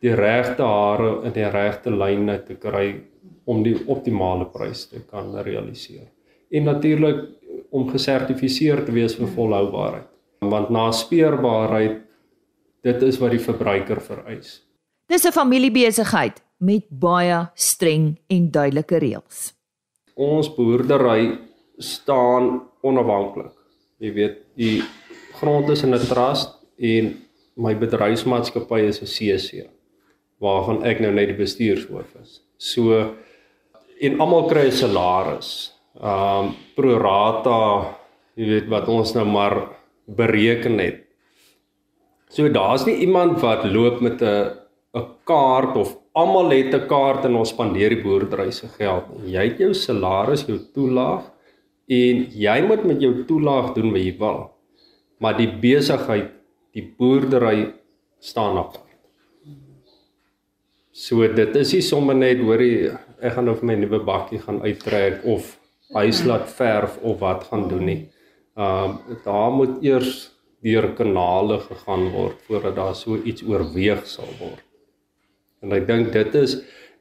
die 0.06 0.14
regte 0.16 0.64
hare 0.64 1.10
in 1.26 1.34
die 1.34 1.50
regte 1.50 1.92
lyne 1.92 2.38
te 2.46 2.56
kry 2.62 2.94
om 3.50 3.64
die 3.66 3.76
optimale 3.88 4.46
prys 4.54 4.86
te 4.92 5.02
kan 5.02 5.34
realiseer. 5.44 6.08
En 6.54 6.70
natuurlik 6.70 7.26
om 7.70 7.90
gesertifiseer 7.90 8.86
te 8.86 8.94
wees 8.94 9.18
vir 9.18 9.30
volhoubaarheid. 9.34 10.08
Want 10.46 10.70
na 10.70 10.90
speurbaarheid 10.96 12.02
dit 12.86 13.04
is 13.04 13.20
wat 13.20 13.34
die 13.36 13.44
verbruiker 13.44 14.00
vereis. 14.02 14.62
Dis 15.10 15.26
'n 15.26 15.32
familiebesigheid 15.32 16.44
met 16.58 16.86
baie 16.90 17.50
streng 17.56 18.20
en 18.28 18.52
duidelike 18.52 18.98
reëls. 18.98 19.59
Ons 20.20 20.50
boerdery 20.52 21.38
staan 21.80 22.68
onafhanklik. 22.84 23.56
Jy 24.04 24.12
weet, 24.16 24.38
die 24.60 24.82
grond 25.40 25.70
is 25.72 25.84
in 25.84 25.96
'n 25.96 26.08
trust 26.12 26.60
en 26.78 27.16
my 27.56 27.74
bedryfsmaatskappy 27.76 28.82
is 28.88 29.02
'n 29.02 29.08
CC 29.08 29.70
waarvan 30.40 30.84
ek 30.84 31.00
nou 31.00 31.12
net 31.12 31.32
die 31.32 31.40
bestuurshoof 31.40 32.16
is. 32.22 32.42
So 32.58 33.16
en 34.02 34.20
almal 34.20 34.48
kry 34.48 34.68
'n 34.68 34.72
salaris 34.72 35.74
um 36.02 36.56
pro 36.76 36.98
rata, 36.98 37.96
jy 38.36 38.46
weet 38.48 38.70
wat 38.70 38.88
ons 38.88 39.14
nou 39.16 39.26
maar 39.26 39.56
bereken 40.08 40.80
het. 40.80 41.06
So 42.30 42.48
daar's 42.48 42.86
nie 42.86 42.96
iemand 43.04 43.42
wat 43.42 43.66
loop 43.66 44.02
met 44.02 44.22
'n 44.22 44.52
'n 44.96 45.06
kaart 45.24 45.76
of 45.78 45.98
almal 46.20 46.52
het 46.52 46.74
'n 46.74 46.88
kaart 46.88 47.26
en 47.26 47.36
ons 47.36 47.50
spandeer 47.50 47.90
die 47.96 48.04
boerdery 48.04 48.52
se 48.52 48.68
geld. 48.68 49.06
Jy 49.26 49.44
het 49.50 49.60
jou 49.60 49.74
salaris, 49.74 50.46
jou 50.48 50.60
toelaag 50.74 51.24
en 51.88 52.16
jy 52.46 52.62
moet 52.68 52.84
met 52.86 53.02
jou 53.02 53.14
toelaag 53.26 53.74
doen 53.74 53.92
wat 53.92 54.02
jy 54.02 54.16
wil. 54.20 54.52
Maar 55.20 55.38
die 55.38 55.52
besigheid, 55.62 56.32
die 56.74 56.94
boerdery 56.98 57.74
staan 58.20 58.58
apart. 58.58 58.86
So 60.92 61.28
dit 61.28 61.56
is 61.56 61.74
nie 61.74 61.82
sommer 61.82 62.16
net 62.16 62.40
hoorie 62.44 62.92
ek 63.22 63.36
gaan 63.36 63.46
nou 63.50 63.56
vir 63.60 63.68
my 63.68 63.76
nuwe 63.80 64.00
bakkie 64.08 64.40
gaan 64.40 64.62
uittrek 64.64 65.26
of 65.28 65.58
huis 65.96 66.24
laat 66.28 66.48
verf 66.52 66.98
of 67.04 67.20
wat 67.20 67.44
gaan 67.50 67.68
doen 67.72 67.86
nie. 67.86 68.02
Ehm 68.60 68.96
uh, 69.12 69.18
daar 69.26 69.52
moet 69.52 69.84
eers 69.84 70.32
deur 70.64 70.90
kanale 70.96 71.60
gegaan 71.60 72.10
word 72.12 72.42
voordat 72.48 72.76
daar 72.76 72.96
so 72.96 73.16
iets 73.16 73.44
oorweeg 73.44 74.06
sal 74.08 74.28
word. 74.40 74.64
En 75.62 75.74
ek 75.76 75.88
dink 75.88 76.12
dit 76.14 76.36
is 76.40 76.60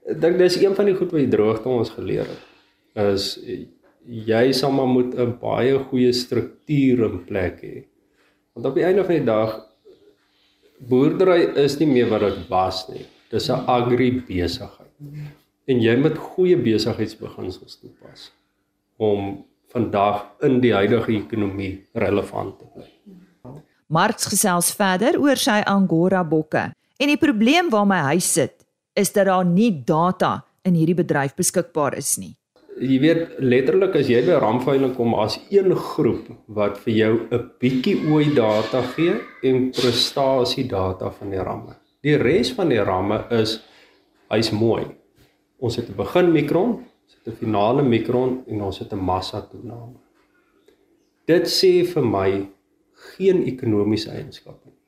ek 0.08 0.20
dink 0.22 0.38
dis 0.40 0.56
een 0.62 0.74
van 0.74 0.88
die 0.88 0.96
goed 0.96 1.12
wat 1.12 1.20
die 1.20 1.32
droogte 1.36 1.68
ons 1.68 1.92
geleer 1.94 2.26
het. 2.26 2.44
Is 2.98 3.36
jy 4.08 4.52
sal 4.56 4.72
maar 4.72 4.88
moet 4.88 5.14
'n 5.14 5.36
baie 5.40 5.78
goeie 5.90 6.12
struktuur 6.12 7.04
in 7.10 7.24
plek 7.24 7.62
hê. 7.62 7.84
Want 8.54 8.66
op 8.66 8.74
die 8.74 8.84
einde 8.84 9.04
van 9.04 9.14
die 9.14 9.24
dag 9.24 9.68
boerdery 10.78 11.54
is 11.56 11.78
nie 11.78 11.86
meer 11.86 12.08
wat 12.08 12.20
dit 12.20 12.48
was 12.48 12.88
nie. 12.88 13.06
Dis 13.30 13.50
'n 13.50 13.66
agribesigheid. 13.66 14.94
En 15.66 15.80
jy 15.80 15.96
moet 15.96 16.16
goeie 16.18 16.56
besigheidsbeginsels 16.56 17.80
toepas 17.80 18.32
om 18.96 19.44
vandag 19.72 20.24
in 20.40 20.60
die 20.60 20.72
huidige 20.72 21.12
ekonomie 21.12 21.86
relevant 21.92 22.58
te 22.58 22.64
bly. 22.74 22.88
Marx 23.86 24.26
gesels 24.26 24.72
verder 24.76 25.20
oor 25.20 25.36
sy 25.36 25.62
Angora 25.66 26.24
bokke. 26.24 26.72
En 26.98 27.06
die 27.06 27.18
probleem 27.18 27.68
waarmee 27.70 28.02
hy 28.02 28.18
sit, 28.18 28.64
is 28.98 29.12
dat 29.14 29.28
daar 29.30 29.46
nie 29.46 29.70
data 29.86 30.40
in 30.66 30.74
hierdie 30.74 30.96
bedryf 30.98 31.36
beskikbaar 31.38 31.94
is 31.94 32.16
nie. 32.18 32.32
Jy 32.78 32.96
weet 33.02 33.36
letterlik 33.42 33.94
as 33.98 34.10
jy 34.10 34.18
by 34.26 34.38
ramveiling 34.42 34.96
kom 34.96 35.14
as 35.18 35.36
een 35.50 35.70
groep 35.74 36.26
wat 36.58 36.78
vir 36.82 36.94
jou 36.94 37.14
'n 37.30 37.50
bietjie 37.62 37.96
ooi 38.10 38.34
data 38.34 38.82
gee 38.94 39.14
en 39.42 39.70
prestasie 39.70 40.66
data 40.66 41.10
van 41.10 41.30
die 41.30 41.42
ramme. 41.42 41.76
Die 42.02 42.16
res 42.16 42.52
van 42.52 42.68
die 42.68 42.82
ramme 42.82 43.24
is 43.30 43.60
hy's 44.30 44.50
mooi. 44.50 44.86
Ons 45.58 45.76
het 45.76 45.88
'n 45.88 45.96
begin 45.96 46.32
mikron, 46.32 46.70
ons 47.04 47.14
het 47.14 47.32
'n 47.32 47.36
finale 47.36 47.82
mikron 47.82 48.44
en 48.46 48.62
ons 48.62 48.78
het 48.78 48.92
'n 48.92 49.04
massa 49.04 49.40
toename. 49.40 49.98
Dit 51.26 51.46
sê 51.46 51.84
vir 51.84 52.02
my 52.02 52.48
geen 52.92 53.44
ekonomiese 53.44 54.10
eienskappe 54.10 54.66
nie. 54.66 54.78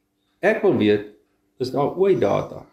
Ek 0.40 0.62
wil 0.62 0.76
weet 0.76 1.19
is 1.60 1.72
daar 1.74 1.96
ooi 1.96 2.16
data? 2.18 2.64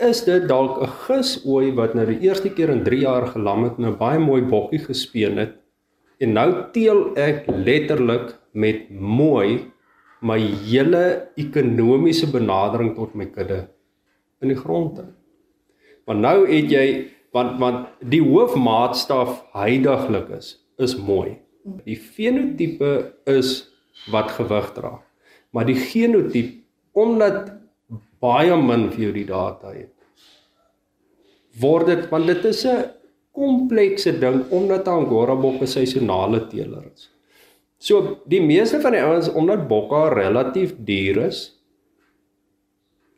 Is 0.00 0.24
dit 0.24 0.48
dalk 0.48 0.80
'n 0.82 0.92
gisooi 1.06 1.72
wat 1.76 1.94
nou 1.94 2.06
die 2.06 2.20
eerste 2.28 2.50
keer 2.50 2.70
in 2.70 2.84
3 2.84 3.00
jaar 3.00 3.26
gelam 3.26 3.64
het 3.64 3.78
en 3.78 3.86
'n 3.86 3.98
baie 3.98 4.18
mooi 4.18 4.42
bokkie 4.42 4.78
gespeen 4.78 5.36
het 5.38 5.56
en 6.18 6.32
nou 6.32 6.70
teel 6.72 7.16
ek 7.16 7.46
letterlik 7.46 8.36
met 8.52 8.90
mooi 8.90 9.72
my 10.20 10.38
hele 10.68 11.28
ekonomiese 11.36 12.30
benadering 12.30 12.94
tot 12.94 13.14
my 13.14 13.26
kudde 13.26 13.68
in 14.40 14.48
die 14.48 14.56
grond 14.56 14.98
in. 14.98 15.14
Maar 16.06 16.16
nou 16.16 16.38
het 16.48 16.70
jy 16.70 16.86
want 17.32 17.58
want 17.60 17.86
die 18.00 18.22
hoofmaatstaf 18.22 19.44
heidaglik 19.52 20.28
is 20.38 20.56
is 20.78 20.96
mooi. 20.96 21.38
Die 21.84 21.96
fenotipe 21.96 23.12
is 23.24 23.70
wat 24.10 24.30
gewig 24.30 24.72
dra. 24.72 25.02
Maar 25.52 25.66
die 25.66 25.76
genotiep 25.76 26.56
omdat 26.92 27.59
baie 28.20 28.56
min 28.56 28.88
vir 28.90 29.04
jou 29.06 29.12
die 29.12 29.28
data 29.28 29.72
het. 29.74 29.92
Word 31.60 31.86
dit 31.86 32.10
want 32.10 32.26
dit 32.26 32.44
is 32.44 32.64
'n 32.66 32.90
komplekse 33.32 34.12
ding 34.20 34.44
omdat 34.50 34.88
Angora 34.88 35.34
bok 35.34 35.62
'n 35.62 35.66
seisonale 35.66 36.46
teeler 36.48 36.84
is. 36.92 37.08
So 37.78 38.20
die 38.28 38.40
meeste 38.40 38.80
van 38.80 38.92
die 38.92 39.02
ouens 39.02 39.28
omdat 39.28 39.68
bokka 39.68 40.08
relatief 40.12 40.74
duur 40.84 41.26
is, 41.26 41.56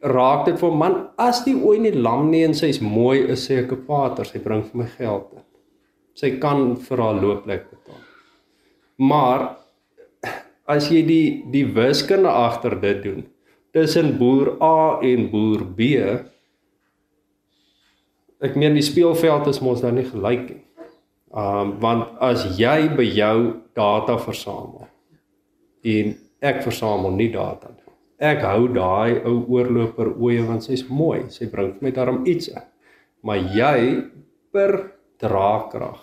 raak 0.02 0.46
dit 0.46 0.58
vir 0.58 0.70
man 0.70 1.08
as 1.18 1.44
die 1.44 1.54
ooi 1.54 1.78
nie 1.78 1.94
lam 1.94 2.30
nie 2.30 2.44
en 2.44 2.54
sy's 2.54 2.80
mooi 2.80 3.22
is 3.30 3.50
ek 3.50 3.72
'n 3.72 3.84
pater, 3.86 4.24
sy 4.24 4.38
bring 4.38 4.62
vir 4.62 4.78
my 4.82 4.86
geld 4.98 5.32
in. 5.32 5.44
Sy 6.14 6.38
kan 6.38 6.76
vir 6.76 6.98
haar 6.98 7.14
loopplek 7.14 7.70
betaal. 7.70 8.00
Maar 8.98 9.56
as 10.66 10.90
jy 10.90 11.02
die 11.06 11.44
die 11.50 11.64
wiskunde 11.64 12.28
agter 12.28 12.80
dit 12.80 13.02
doen 13.02 13.24
tussen 13.72 14.16
boer 14.18 14.56
A 14.62 15.00
en 15.02 15.28
boer 15.32 15.64
B 15.64 15.92
ek 18.42 18.56
meen 18.58 18.74
die 18.74 18.84
speelveld 18.84 19.46
is 19.52 19.62
mos 19.62 19.84
nou 19.84 19.92
nie 19.94 20.08
gelyk 20.08 20.48
nie. 20.50 20.64
Um 21.32 21.76
want 21.80 22.18
as 22.20 22.42
jy 22.58 22.90
by 22.96 23.06
jou 23.06 23.36
data 23.78 24.18
versamel 24.20 24.88
en 25.82 26.16
ek 26.42 26.60
versamel 26.66 27.14
nie 27.16 27.30
data 27.32 27.70
nie 27.70 27.82
ek 28.22 28.44
hou 28.46 28.68
daai 28.70 29.18
ou 29.26 29.42
oorloper 29.50 30.12
oeye 30.14 30.44
want 30.46 30.68
sy's 30.68 30.84
mooi. 30.86 31.26
Sy 31.34 31.50
bring 31.50 31.74
vir 31.74 31.88
my 31.88 31.92
daarom 31.94 32.22
iets 32.30 32.52
in. 32.52 32.62
Maar 33.26 33.42
jy 33.54 33.78
per 34.54 34.76
draagkrag 35.22 35.98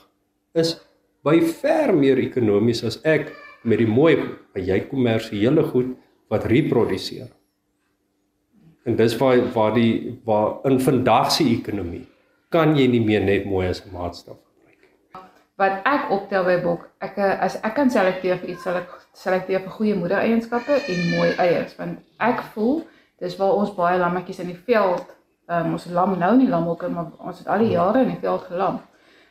is 0.60 0.75
by 1.23 1.38
ver 1.62 1.93
meer 1.95 2.19
ekonomies 2.19 2.84
as 2.88 2.99
ek 3.08 3.32
met 3.63 3.79
die 3.82 3.89
mooi 3.89 4.15
maar 4.19 4.63
jy 4.63 4.79
kommersiële 4.89 5.65
goed 5.71 5.95
wat 6.32 6.47
reproduseer. 6.51 7.29
En 8.86 8.96
dis 8.96 9.18
waar 9.18 9.42
waar 9.54 9.74
die 9.74 10.22
waar 10.26 10.60
in 10.63 10.80
vandag 10.80 11.32
se 11.32 11.44
ekonomie 11.44 12.08
kan 12.50 12.76
jy 12.76 12.88
nie 12.88 13.02
meer 13.06 13.22
net 13.22 13.46
mooi 13.46 13.68
as 13.68 13.84
'n 13.86 13.94
maatstaf 13.94 14.38
wat 15.60 15.84
ek 15.88 16.08
optel 16.15 16.46
by 16.48 16.56
bok, 16.63 16.88
ek 17.04 17.18
as 17.20 17.58
ek 17.68 17.76
kan 17.76 17.92
selekteer 17.92 18.39
vir 18.39 18.54
iets, 18.54 18.63
sal 18.63 18.80
ek 18.80 18.94
selekteer 19.18 19.65
vir 19.65 19.76
goeie 19.76 19.96
moedereienskappe 20.00 20.78
en 20.80 21.02
mooi 21.12 21.34
eiers, 21.36 21.74
want 21.80 22.00
ek 22.24 22.46
voel 22.54 22.86
dis 23.20 23.36
waar 23.39 23.58
ons 23.60 23.74
baie 23.76 23.98
lammetjies 24.00 24.39
in 24.39 24.54
die 24.54 24.62
veld, 24.70 25.10
um, 25.52 25.74
ons 25.76 25.89
lam 25.92 26.15
nou 26.22 26.32
nie 26.39 26.48
lamhokke, 26.48 26.88
maar 26.94 27.12
ons 27.20 27.42
het 27.42 27.50
al 27.52 27.65
die 27.65 27.74
jare 27.74 28.06
in 28.06 28.13
die 28.13 28.22
veld 28.24 28.46
gelam. 28.48 28.80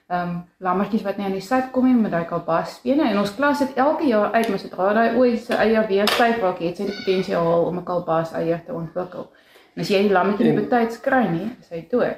Ehm 0.09 0.29
um, 0.29 0.37
lammetjies 0.65 1.03
wat 1.05 1.19
nie 1.19 1.27
aan 1.27 1.35
die 1.37 1.45
sit 1.45 1.67
kom 1.73 1.85
nie 1.85 1.95
met 1.95 2.15
daai 2.15 2.25
kalbasbene 2.25 3.11
en 3.11 3.19
ons 3.21 3.35
klas 3.37 3.61
het 3.61 3.77
elke 3.77 4.07
jaar 4.09 4.33
uit, 4.33 4.49
maar 4.49 4.61
sodra 4.63 4.93
daai 4.97 5.17
ooi 5.21 5.37
se 5.37 5.53
eier 5.53 5.85
weer 5.89 6.09
styf 6.09 6.39
raak, 6.41 6.63
het 6.65 6.81
sy 6.81 6.87
die 6.89 6.95
potensiaal 6.97 7.67
om 7.67 7.79
'n 7.79 7.85
kalbas 7.85 8.33
eier 8.33 8.63
te 8.67 8.73
ontwikkel. 8.73 9.29
En 9.77 9.83
as 9.83 9.91
jy 9.91 10.01
die 10.03 10.13
lammetjie 10.17 10.47
nie 10.47 10.57
betyds 10.63 11.01
kry 11.01 11.27
nie, 11.29 11.51
is 11.61 11.69
hy 11.69 11.85
dood. 11.91 12.17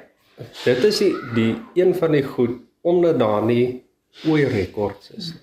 Dit 0.63 0.83
is 0.83 0.99
die, 0.99 1.13
die 1.35 1.55
een 1.75 1.93
van 1.93 2.11
die 2.11 2.23
goed 2.23 2.61
omdat 2.81 3.19
daar 3.19 3.43
nie 3.45 3.83
ooi 4.25 4.45
rekords 4.45 5.11
is 5.11 5.33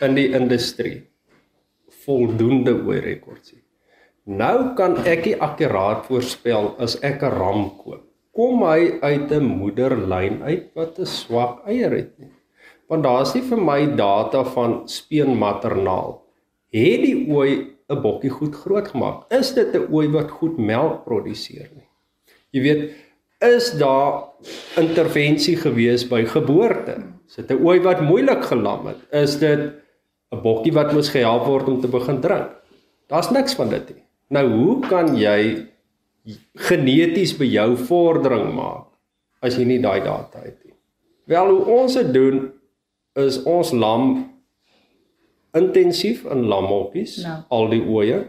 in 0.00 0.14
die 0.14 0.30
industrie 0.32 1.02
voldoende 2.04 2.72
ooi 2.72 3.00
rekords. 3.00 3.52
Nou 4.24 4.74
kan 4.78 4.96
ek 5.04 5.26
nie 5.26 5.36
akkuraat 5.36 6.06
voorspel 6.06 6.72
as 6.78 6.96
ek 7.02 7.22
'n 7.22 7.36
ram 7.36 7.70
koop. 7.76 8.11
Kom 8.32 8.62
hy 8.64 8.96
uit 9.02 9.30
'n 9.30 9.44
moederlyn 9.44 10.42
uit 10.42 10.70
wat 10.74 10.98
'n 10.98 11.06
swak 11.06 11.66
eier 11.68 11.92
het 11.92 12.18
nie. 12.18 12.32
Want 12.88 13.04
daar's 13.04 13.34
nie 13.34 13.42
vir 13.42 13.60
my 13.60 13.94
data 13.96 14.44
van 14.44 14.88
speen 14.88 15.36
maternaal. 15.38 16.22
Het 16.72 17.02
die 17.04 17.28
ooi 17.28 17.76
'n 17.90 18.02
bokkie 18.02 18.30
goed 18.30 18.54
groot 18.54 18.88
gemaak? 18.88 19.28
Is 19.30 19.52
dit 19.54 19.74
'n 19.74 19.92
ooi 19.92 20.08
wat 20.08 20.30
goed 20.30 20.58
melk 20.58 21.04
produseer 21.04 21.68
nie? 21.74 21.88
Jy 22.52 22.62
weet, 22.62 22.90
is 23.40 23.72
daar 23.78 24.24
intervensie 24.76 25.56
gewees 25.56 26.08
by 26.08 26.24
geboorte? 26.24 26.96
Is 27.28 27.34
dit 27.34 27.50
'n 27.50 27.64
ooi 27.64 27.80
wat 27.80 28.00
moeilik 28.00 28.44
gelam 28.44 28.86
het? 28.86 29.00
Is 29.10 29.38
dit 29.38 29.72
'n 30.32 30.42
bokkie 30.42 30.72
wat 30.72 30.92
moes 30.92 31.08
gehelp 31.08 31.44
word 31.44 31.68
om 31.68 31.80
te 31.80 31.88
begin 31.88 32.20
drink? 32.20 32.48
Daar's 33.08 33.30
niks 33.30 33.54
van 33.54 33.68
dit 33.68 33.94
nie. 33.94 34.04
Nou 34.28 34.48
hoe 34.48 34.80
kan 34.88 35.16
jy 35.16 35.66
geneties 36.68 37.34
by 37.38 37.48
jou 37.50 37.70
vordering 37.88 38.52
maak 38.54 38.88
as 39.42 39.58
jy 39.58 39.66
nie 39.66 39.80
daai 39.82 40.00
data 40.04 40.42
het 40.44 40.58
nie? 40.64 40.76
Wel 41.30 41.50
hoe 41.50 41.78
ons 41.80 41.96
dit 41.98 42.12
doen 42.14 42.44
is 43.18 43.40
ons 43.48 43.72
lam 43.74 44.12
intensief 45.58 46.24
in 46.32 46.46
lamhokkies 46.48 47.18
no. 47.26 47.34
al 47.50 47.68
die 47.72 47.82
ooe 47.82 48.22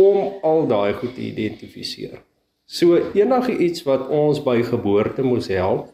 om 0.00 0.44
al 0.44 0.66
daai 0.68 0.92
goed 1.00 1.14
te 1.16 1.24
identifiseer. 1.24 2.20
So 2.66 2.98
enige 3.16 3.56
iets 3.64 3.84
wat 3.86 4.08
ons 4.12 4.42
by 4.44 4.60
geboorte 4.66 5.24
moes 5.26 5.48
help 5.48 5.92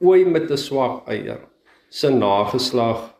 ooi 0.00 0.24
met 0.24 0.50
'n 0.50 0.56
swak 0.56 1.08
eier 1.08 1.40
se 1.90 2.10
nageslag 2.10 3.10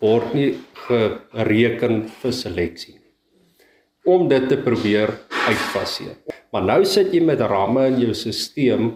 word 0.00 0.34
nie 0.34 0.54
gereken 0.86 2.08
vir 2.20 2.32
seleksie 2.32 2.94
nie 2.94 3.08
om 4.14 4.28
dit 4.28 4.48
te 4.48 4.56
probeer 4.56 5.10
uitfaseer. 5.48 6.16
Maar 6.52 6.64
nou 6.64 6.80
sit 6.88 7.12
jy 7.14 7.22
met 7.24 7.40
ramme 7.40 7.86
in 7.90 8.00
jou 8.02 8.14
stelsel 8.14 8.90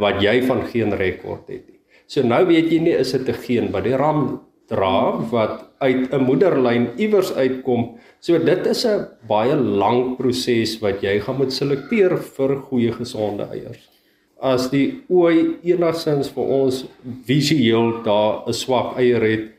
wat 0.00 0.20
jy 0.22 0.40
van 0.46 0.64
geen 0.68 0.92
rekord 0.96 1.48
het 1.48 1.64
nie. 1.64 1.80
So 2.06 2.22
nou 2.22 2.44
weet 2.46 2.70
jy 2.72 2.80
nie 2.84 2.96
is 2.96 3.12
dit 3.12 3.28
'n 3.28 3.42
geen 3.46 3.72
wat 3.72 3.84
die 3.84 3.96
ram 3.96 4.40
dra 4.68 5.18
wat 5.30 5.72
uit 5.80 6.12
'n 6.12 6.22
moederlyn 6.22 6.88
iewers 6.96 7.32
uitkom. 7.32 7.98
So 8.20 8.38
dit 8.38 8.66
is 8.66 8.86
'n 8.86 9.06
baie 9.28 9.56
lang 9.56 10.16
proses 10.16 10.78
wat 10.80 11.02
jy 11.02 11.20
gaan 11.20 11.36
moet 11.36 11.52
selekteer 11.52 12.16
vir 12.18 12.56
goeie 12.68 12.92
gesonde 12.92 13.48
eiers 13.50 13.88
as 14.40 14.68
die 14.70 15.02
ooi 15.08 15.56
enigsins 15.64 16.28
vir 16.34 16.50
ons 16.60 16.84
visueel 17.26 18.02
daar 18.04 18.44
'n 18.46 18.52
swak 18.52 18.98
eier 18.98 19.22
het, 19.22 19.52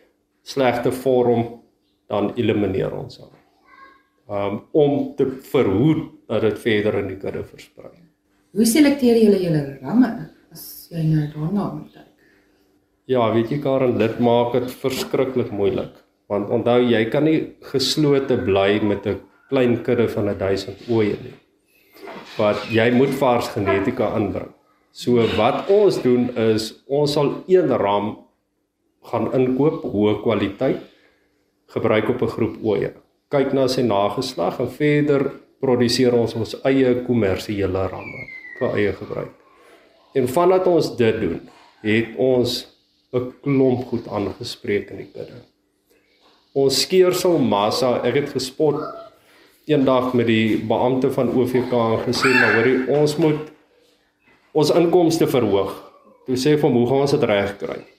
slegte 0.43 0.91
vorm, 0.91 1.61
dan 2.07 2.31
elimineer 2.35 2.93
ons 2.93 3.17
hom. 3.17 3.36
Um 4.27 4.61
om 4.71 5.15
te 5.15 5.25
verhoed 5.51 6.09
dat 6.27 6.41
dit 6.41 6.59
verder 6.59 6.99
in 6.99 7.07
die 7.07 7.19
kudde 7.21 7.43
versprei. 7.47 7.93
Hoe 8.51 8.65
selekteer 8.65 9.15
julle 9.21 9.39
julle 9.39 9.61
ramme 9.81 10.09
as 10.51 10.89
jy 10.91 11.03
nou 11.07 11.23
daarna 11.31 11.69
moet 11.77 11.93
kyk? 11.93 12.11
Ja, 13.07 13.29
weet 13.31 13.53
jy 13.53 13.61
Karen, 13.63 13.95
dit 14.01 14.19
maak 14.19 14.51
dit 14.57 14.71
verskriklik 14.81 15.51
moeilik. 15.55 15.93
Want 16.27 16.49
onthou 16.51 16.81
jy 16.83 17.05
kan 17.07 17.23
nie 17.23 17.53
geslote 17.71 18.35
bly 18.43 18.81
met 18.83 19.07
'n 19.07 19.21
klein 19.49 19.81
kudde 19.83 20.09
van 20.11 20.27
1000 20.37 20.89
ooe 20.89 21.15
nie. 21.23 21.35
Wat 22.37 22.67
jy 22.69 22.91
moet 22.91 23.15
vars 23.15 23.47
genetika 23.47 24.11
inbring. 24.17 24.51
So 24.91 25.23
wat 25.37 25.69
ons 25.69 26.01
doen 26.01 26.29
is 26.35 26.83
ons 26.87 27.13
sal 27.13 27.43
een 27.47 27.69
ram 27.69 28.17
gaan 29.03 29.31
inkoop 29.33 29.83
hoë 29.83 30.21
kwaliteit 30.23 30.81
gebruik 31.71 32.09
op 32.09 32.21
'n 32.21 32.33
groep 32.35 32.55
ooe. 32.63 33.06
Kyk 33.27 33.51
na 33.51 33.65
sy 33.67 33.83
nageslag 33.83 34.61
en 34.63 34.69
verder 34.71 35.25
produseer 35.59 36.15
ons 36.15 36.35
ons 36.37 36.53
eie 36.69 36.93
kommersiële 37.03 37.81
ramme 37.91 38.21
vir 38.59 38.77
eie 38.79 38.93
gebruik. 38.95 39.33
En 40.15 40.29
vandat 40.31 40.69
ons 40.71 40.87
dit 40.95 41.19
doen, 41.21 41.41
het 41.83 42.15
ons 42.15 42.53
'n 43.13 43.33
klomp 43.43 43.87
goed 43.89 44.07
aangespreek 44.07 44.91
in 44.91 44.97
die 44.97 45.11
kudde. 45.11 45.41
Ons 46.53 46.81
skeersel 46.81 47.37
massa, 47.39 48.01
ek 48.03 48.15
het 48.15 48.29
gespot 48.29 48.79
eendag 49.67 50.13
met 50.13 50.27
die 50.27 50.57
beampte 50.57 51.11
van 51.11 51.29
OVK 51.29 51.73
en 51.73 52.03
gesê 52.07 52.31
maar 52.31 52.55
hoorie, 52.55 52.87
ons 52.87 53.17
moet 53.17 53.51
ons 54.53 54.71
inkomste 54.71 55.27
verhoog. 55.27 55.73
Toe 56.25 56.35
sê 56.35 56.55
ek 56.55 56.61
vir 56.61 56.69
hom, 56.69 56.77
hoe 56.79 56.87
gaan 56.87 57.03
ons 57.05 57.11
dit 57.11 57.23
regkry? 57.23 57.96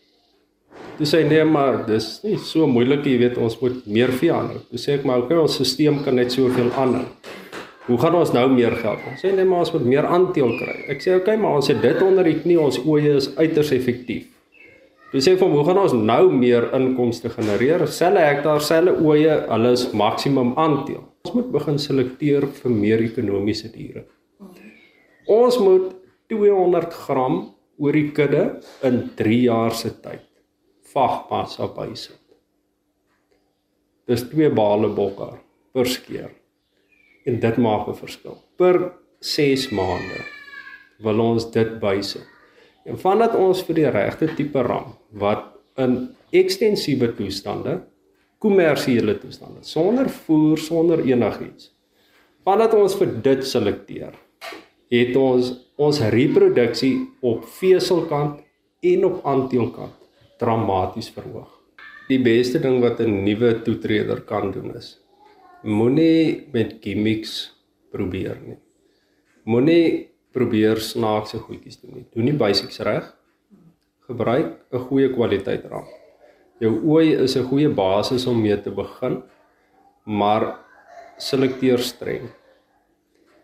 Toe 0.98 1.06
sê 1.06 1.20
nee, 1.22 1.44
maar 1.46 1.84
dis 1.86 2.06
nie 2.24 2.34
so 2.42 2.66
moeilik, 2.66 3.04
jy 3.06 3.18
weet, 3.20 3.36
ons 3.38 3.54
moet 3.60 3.84
meer 3.86 4.10
vee 4.18 4.32
aanhou. 4.34 4.58
Toe 4.66 4.80
sê 4.82 4.96
ek 4.96 5.04
maar 5.06 5.20
okay, 5.22 5.36
ons 5.38 5.54
stelsel 5.54 6.00
kan 6.02 6.18
net 6.18 6.34
soveel 6.34 6.72
aanhou. 6.74 7.04
Hoe 7.86 7.98
gaan 8.02 8.16
ons 8.18 8.32
nou 8.34 8.42
meer 8.50 8.74
geld? 8.80 9.04
Ons 9.06 9.22
sê 9.22 9.30
nee, 9.30 9.46
maar 9.46 9.62
ons 9.62 9.70
moet 9.76 9.86
meer 9.92 10.08
aandeel 10.10 10.50
kry. 10.58 10.74
Ek 10.90 11.04
sê 11.04 11.14
okay, 11.14 11.38
maar 11.38 11.60
ons 11.60 11.70
het 11.70 11.78
dit 11.84 12.02
onder 12.02 12.26
die 12.26 12.34
knie, 12.40 12.58
ons 12.58 12.80
oeye 12.82 13.14
is 13.20 13.30
uiters 13.38 13.70
effektief. 13.78 14.26
Toe 15.12 15.22
sê 15.22 15.36
ek 15.36 15.46
hom, 15.46 15.54
hoe 15.54 15.64
gaan 15.70 15.78
ons 15.86 15.94
nou 15.94 16.24
meer 16.34 16.66
inkomste 16.76 17.30
genereer? 17.30 17.86
Selle 17.86 18.26
hektaar, 18.26 18.58
selle 18.66 18.98
oeye, 18.98 19.38
hulle 19.46 19.74
is 19.78 19.86
maksimum 19.96 20.56
aandeel. 20.58 21.06
Ons 21.28 21.36
moet 21.38 21.52
begin 21.54 21.78
selekteer 21.78 22.50
vir 22.58 22.74
meer 22.74 23.06
ekonomiese 23.06 23.70
diere. 23.70 24.08
Ons 25.30 25.62
moet 25.62 25.94
200 26.34 26.90
gram 27.06 27.44
oor 27.78 27.94
die 27.94 28.08
kudde 28.10 28.48
in 28.82 29.04
3 29.14 29.44
jaar 29.46 29.78
se 29.78 29.94
tyd 30.02 30.27
vagmassa 30.92 31.68
bysit. 31.76 32.20
Dis 34.08 34.24
twee 34.30 34.48
bale 34.54 34.88
bokke 34.96 35.34
per 35.76 35.88
skeer 35.88 36.30
en 37.28 37.40
dit 37.40 37.56
maak 37.58 37.88
'n 37.88 37.94
verskil. 37.94 38.36
Per 38.56 38.92
6 39.20 39.68
maande 39.70 40.20
wil 41.04 41.20
ons 41.20 41.50
dit 41.50 41.80
bysit. 41.80 42.26
En 42.86 42.96
vandat 42.96 43.34
ons 43.34 43.62
vir 43.62 43.74
die 43.74 43.90
regte 43.90 44.34
tipe 44.34 44.62
ram 44.62 44.96
wat 45.12 45.44
in 45.76 46.08
ekstensiewe 46.32 47.12
toestande, 47.16 47.82
kommersiële 48.38 49.18
toestande, 49.18 49.60
sonder 49.60 50.08
voer, 50.08 50.58
sonder 50.58 51.00
enigiets. 51.00 51.72
Vandat 52.44 52.74
ons 52.74 52.94
vir 52.94 53.22
dit 53.22 53.44
selekteer, 53.44 54.14
het 54.90 55.16
ons 55.16 55.52
ons 55.76 56.00
reproduksie 56.00 56.96
op 57.20 57.44
veselkant 57.44 58.40
en 58.80 59.04
op 59.04 59.26
aanteelkant 59.26 59.97
dramaties 60.38 61.10
verhoog. 61.10 61.50
Die 62.08 62.22
beste 62.22 62.58
ding 62.58 62.80
wat 62.80 63.00
'n 63.00 63.24
nuwe 63.24 63.62
toetreder 63.62 64.20
kan 64.20 64.50
doen 64.52 64.74
is 64.76 64.98
moenie 65.62 66.48
met 66.52 66.78
gimmicks 66.82 67.50
probeer 67.90 68.38
nie. 68.44 68.58
Moenie 69.48 70.08
probeer 70.34 70.78
snaakse 70.82 71.40
goedjies 71.42 71.80
doen 71.80 71.98
nie. 71.98 72.06
Doen 72.14 72.30
die 72.30 72.36
basics 72.38 72.80
reg. 72.86 73.08
Gebruik 74.06 74.60
'n 74.72 74.78
goeie 74.88 75.08
kwaliteit 75.12 75.64
ram. 75.66 75.84
Jou 76.60 76.80
ooi 76.84 77.14
is 77.14 77.36
'n 77.36 77.48
goeie 77.48 77.68
basis 77.68 78.26
om 78.26 78.40
mee 78.40 78.56
te 78.56 78.70
begin, 78.70 79.22
maar 80.04 80.64
selekteer 81.18 81.78
streng. 81.78 82.30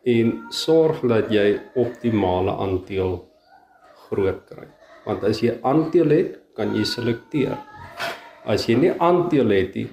En 0.04 0.46
sorg 0.50 1.00
dat 1.00 1.30
jy 1.30 1.61
optimale 1.74 2.50
aandeel 2.50 3.28
groot 4.09 4.44
kry. 4.46 4.68
Want 5.04 5.24
as 5.24 5.40
jy 5.40 5.59
aandeel 5.62 6.11
het, 6.11 6.43
kan 6.56 6.74
jy 6.76 6.84
selekteer. 6.84 7.58
As 8.44 8.66
jy 8.68 8.76
nie 8.78 8.92
aandeel 9.00 9.50
het 9.50 9.74
nie, 9.74 9.88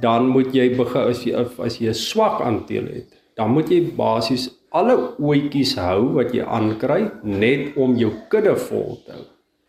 dan 0.00 0.28
moet 0.28 0.54
jy 0.54 0.68
begin 0.76 1.10
as 1.10 1.24
jy 1.26 1.34
as 1.36 1.80
jy 1.80 1.88
'n 1.88 1.94
swak 1.94 2.40
aandeel 2.40 2.86
het, 2.86 3.08
dan 3.36 3.50
moet 3.50 3.70
jy 3.70 3.80
basies 3.96 4.48
alle 4.70 4.96
ooitjies 5.18 5.76
hou 5.76 6.14
wat 6.18 6.34
jy 6.34 6.44
aankry 6.44 7.10
net 7.22 7.76
om 7.76 7.96
jou 7.96 8.12
kudde 8.28 8.56
vol 8.56 8.98
te 9.04 9.12
hou. 9.12 9.26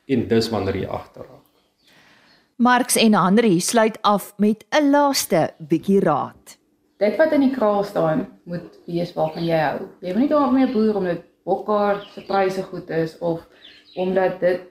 En 0.08 0.28
dis 0.28 0.50
wanneer 0.50 0.76
jy 0.76 0.88
agterraak. 0.88 1.46
Marx 2.58 2.98
en 2.98 3.14
Henry 3.16 3.60
sluit 3.60 3.98
af 4.02 4.34
met 4.38 4.66
'n 4.72 4.92
laaste 4.92 5.54
bietjie 5.58 6.00
raad. 6.00 6.58
Dit 6.98 7.16
wat 7.18 7.32
in 7.32 7.42
die 7.42 7.56
kraal 7.56 7.84
staan, 7.84 8.28
moet 8.44 8.80
wees 8.86 9.14
waarvan 9.14 9.46
jy 9.46 9.60
hou. 9.60 9.80
Jy 10.02 10.12
moet 10.14 10.20
nie 10.20 10.28
daarmee 10.28 10.72
boer 10.74 10.96
omdat 10.96 11.22
bokkar 11.46 12.08
se 12.14 12.22
pryse 12.22 12.64
goed 12.64 12.90
is 12.90 13.18
of 13.18 13.48
omdat 13.96 14.40
dit 14.40 14.62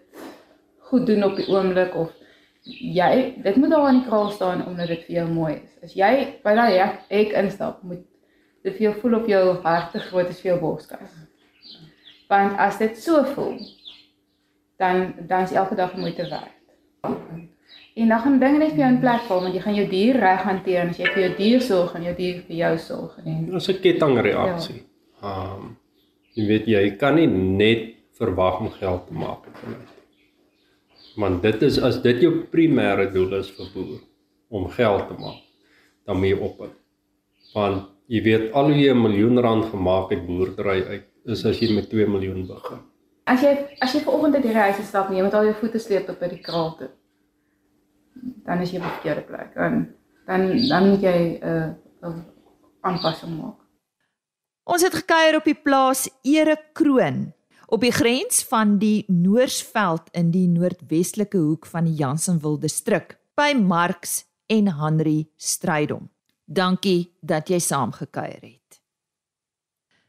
goed 0.90 1.06
doen 1.06 1.24
op 1.24 1.36
die 1.36 1.48
oomblik 1.48 1.94
of 1.94 2.12
jy 2.68 3.34
dit 3.42 3.56
moet 3.56 3.70
daar 3.70 3.88
in 3.88 4.00
die 4.00 4.08
kraal 4.08 4.30
staan 4.30 4.66
omdat 4.66 4.92
dit 4.92 5.04
vir 5.06 5.16
jou 5.20 5.26
mooi 5.30 5.54
is. 5.54 5.72
As 5.82 5.96
jy 5.96 6.12
by 6.44 6.54
daai 6.58 6.78
ek 7.08 7.34
instap, 7.42 7.82
moet 7.82 8.04
dit 8.66 8.76
vir 8.76 8.88
jou 8.88 8.94
voel 9.00 9.18
op 9.20 9.26
jou 9.30 9.42
hart 9.64 9.92
te 9.94 10.02
groot 10.08 10.28
as 10.28 10.40
vir 10.42 10.52
jou 10.52 10.60
borskas. 10.60 11.16
Want 12.28 12.58
as 12.60 12.78
dit 12.80 12.96
so 13.00 13.24
voel, 13.34 13.58
dan 14.78 15.14
dan 15.28 15.48
is 15.48 15.56
elke 15.56 15.74
dag 15.78 15.96
moeite 15.96 16.28
werd. 16.28 16.54
En 17.98 18.08
dan 18.08 18.20
gaan 18.20 18.38
dinge 18.38 18.58
net 18.58 18.74
vir 18.76 18.84
jou 18.84 18.92
in 18.92 19.00
plek 19.02 19.26
val 19.26 19.42
want 19.42 19.54
jy 19.54 19.62
gaan 19.64 19.78
jou 19.78 19.88
dier 19.90 20.20
reg 20.22 20.42
hanteer 20.46 20.80
en 20.84 20.92
as 20.94 21.00
jy 21.00 21.12
vir 21.14 21.22
jou 21.24 21.34
dier 21.38 21.62
sorg 21.64 21.94
en 21.98 22.06
jou 22.06 22.14
dier 22.14 22.40
vir 22.46 22.56
jou 22.56 22.72
sorg 22.78 23.18
en 23.24 23.54
is 23.56 23.68
'n 23.68 23.80
kettingreaksie. 23.82 24.82
Ja. 25.22 25.28
Ehm 25.28 25.54
um, 25.54 25.76
jy 26.34 26.46
weet 26.46 26.66
jy 26.66 26.96
kan 26.96 27.14
nie 27.14 27.26
net 27.26 27.94
verwag 28.18 28.60
om 28.60 28.70
geld 28.70 29.06
te 29.06 29.14
maak 29.14 29.46
van 29.62 29.72
dit 29.72 29.97
want 31.16 31.42
dit 31.42 31.62
is 31.62 31.78
as 31.78 32.02
dit 32.02 32.22
jou 32.22 32.32
primêre 32.52 33.12
doel 33.12 33.38
is 33.40 33.50
vir 33.50 33.70
boer 33.74 34.00
om 34.48 34.68
geld 34.68 35.08
te 35.08 35.14
maak 35.18 35.44
dan 36.08 36.16
moet 36.16 36.32
jy 36.32 36.38
op 36.40 36.58
het. 36.64 36.74
want 37.54 37.88
jy 38.08 38.22
weet 38.24 38.52
al 38.52 38.70
hoe 38.70 38.76
jy 38.76 38.92
'n 38.92 39.02
miljoen 39.02 39.40
rand 39.40 39.64
gemaak 39.64 40.10
het 40.10 40.26
boerdery 40.26 40.82
uit 40.92 41.06
is 41.24 41.44
as 41.44 41.58
jy 41.60 41.74
met 41.74 41.90
2 41.90 42.06
miljoen 42.06 42.46
begin. 42.46 42.80
As 43.24 43.42
jy 43.42 43.52
as 43.80 43.92
jy 43.92 44.00
vanoggend 44.00 44.34
uit 44.34 44.42
die 44.42 44.52
reis 44.52 44.86
stap 44.86 45.10
nie 45.10 45.22
met 45.22 45.34
al 45.34 45.44
jou 45.44 45.54
voete 45.60 45.78
sleep 45.78 46.08
op 46.08 46.18
by 46.20 46.28
die 46.28 46.40
kraal 46.40 46.76
toe. 46.78 46.88
Dan 48.44 48.60
is 48.60 48.70
jy 48.70 48.78
op 48.78 48.84
'n 48.84 48.96
verkeerde 48.96 49.20
plek. 49.20 49.54
En 49.56 49.94
dan 50.26 50.68
dan 50.68 50.88
moet 50.88 51.02
jy 51.02 51.38
'n 51.42 51.48
uh, 51.48 52.08
'n 52.08 52.24
aanpassing 52.80 53.36
maak. 53.40 53.60
Ons 54.64 54.82
het 54.82 54.94
gekuier 54.94 55.36
op 55.36 55.44
die 55.44 55.60
plaas 55.62 56.08
Ere 56.22 56.56
Kroon 56.72 57.32
op 57.68 57.82
die 57.84 57.92
grens 57.92 58.40
van 58.48 58.78
die 58.80 59.04
Noorsveld 59.06 60.02
in 60.16 60.30
die 60.32 60.48
noordwestelike 60.48 61.36
hoek 61.36 61.66
van 61.68 61.84
die 61.84 61.92
Jansenwil 62.00 62.56
distrik 62.60 63.18
by 63.36 63.52
Marx 63.56 64.24
en 64.48 64.72
Henry 64.80 65.28
Strydom. 65.36 66.08
Dankie 66.44 67.12
dat 67.20 67.48
jy 67.52 67.58
saamgekuier 67.60 68.40
het. 68.40 68.80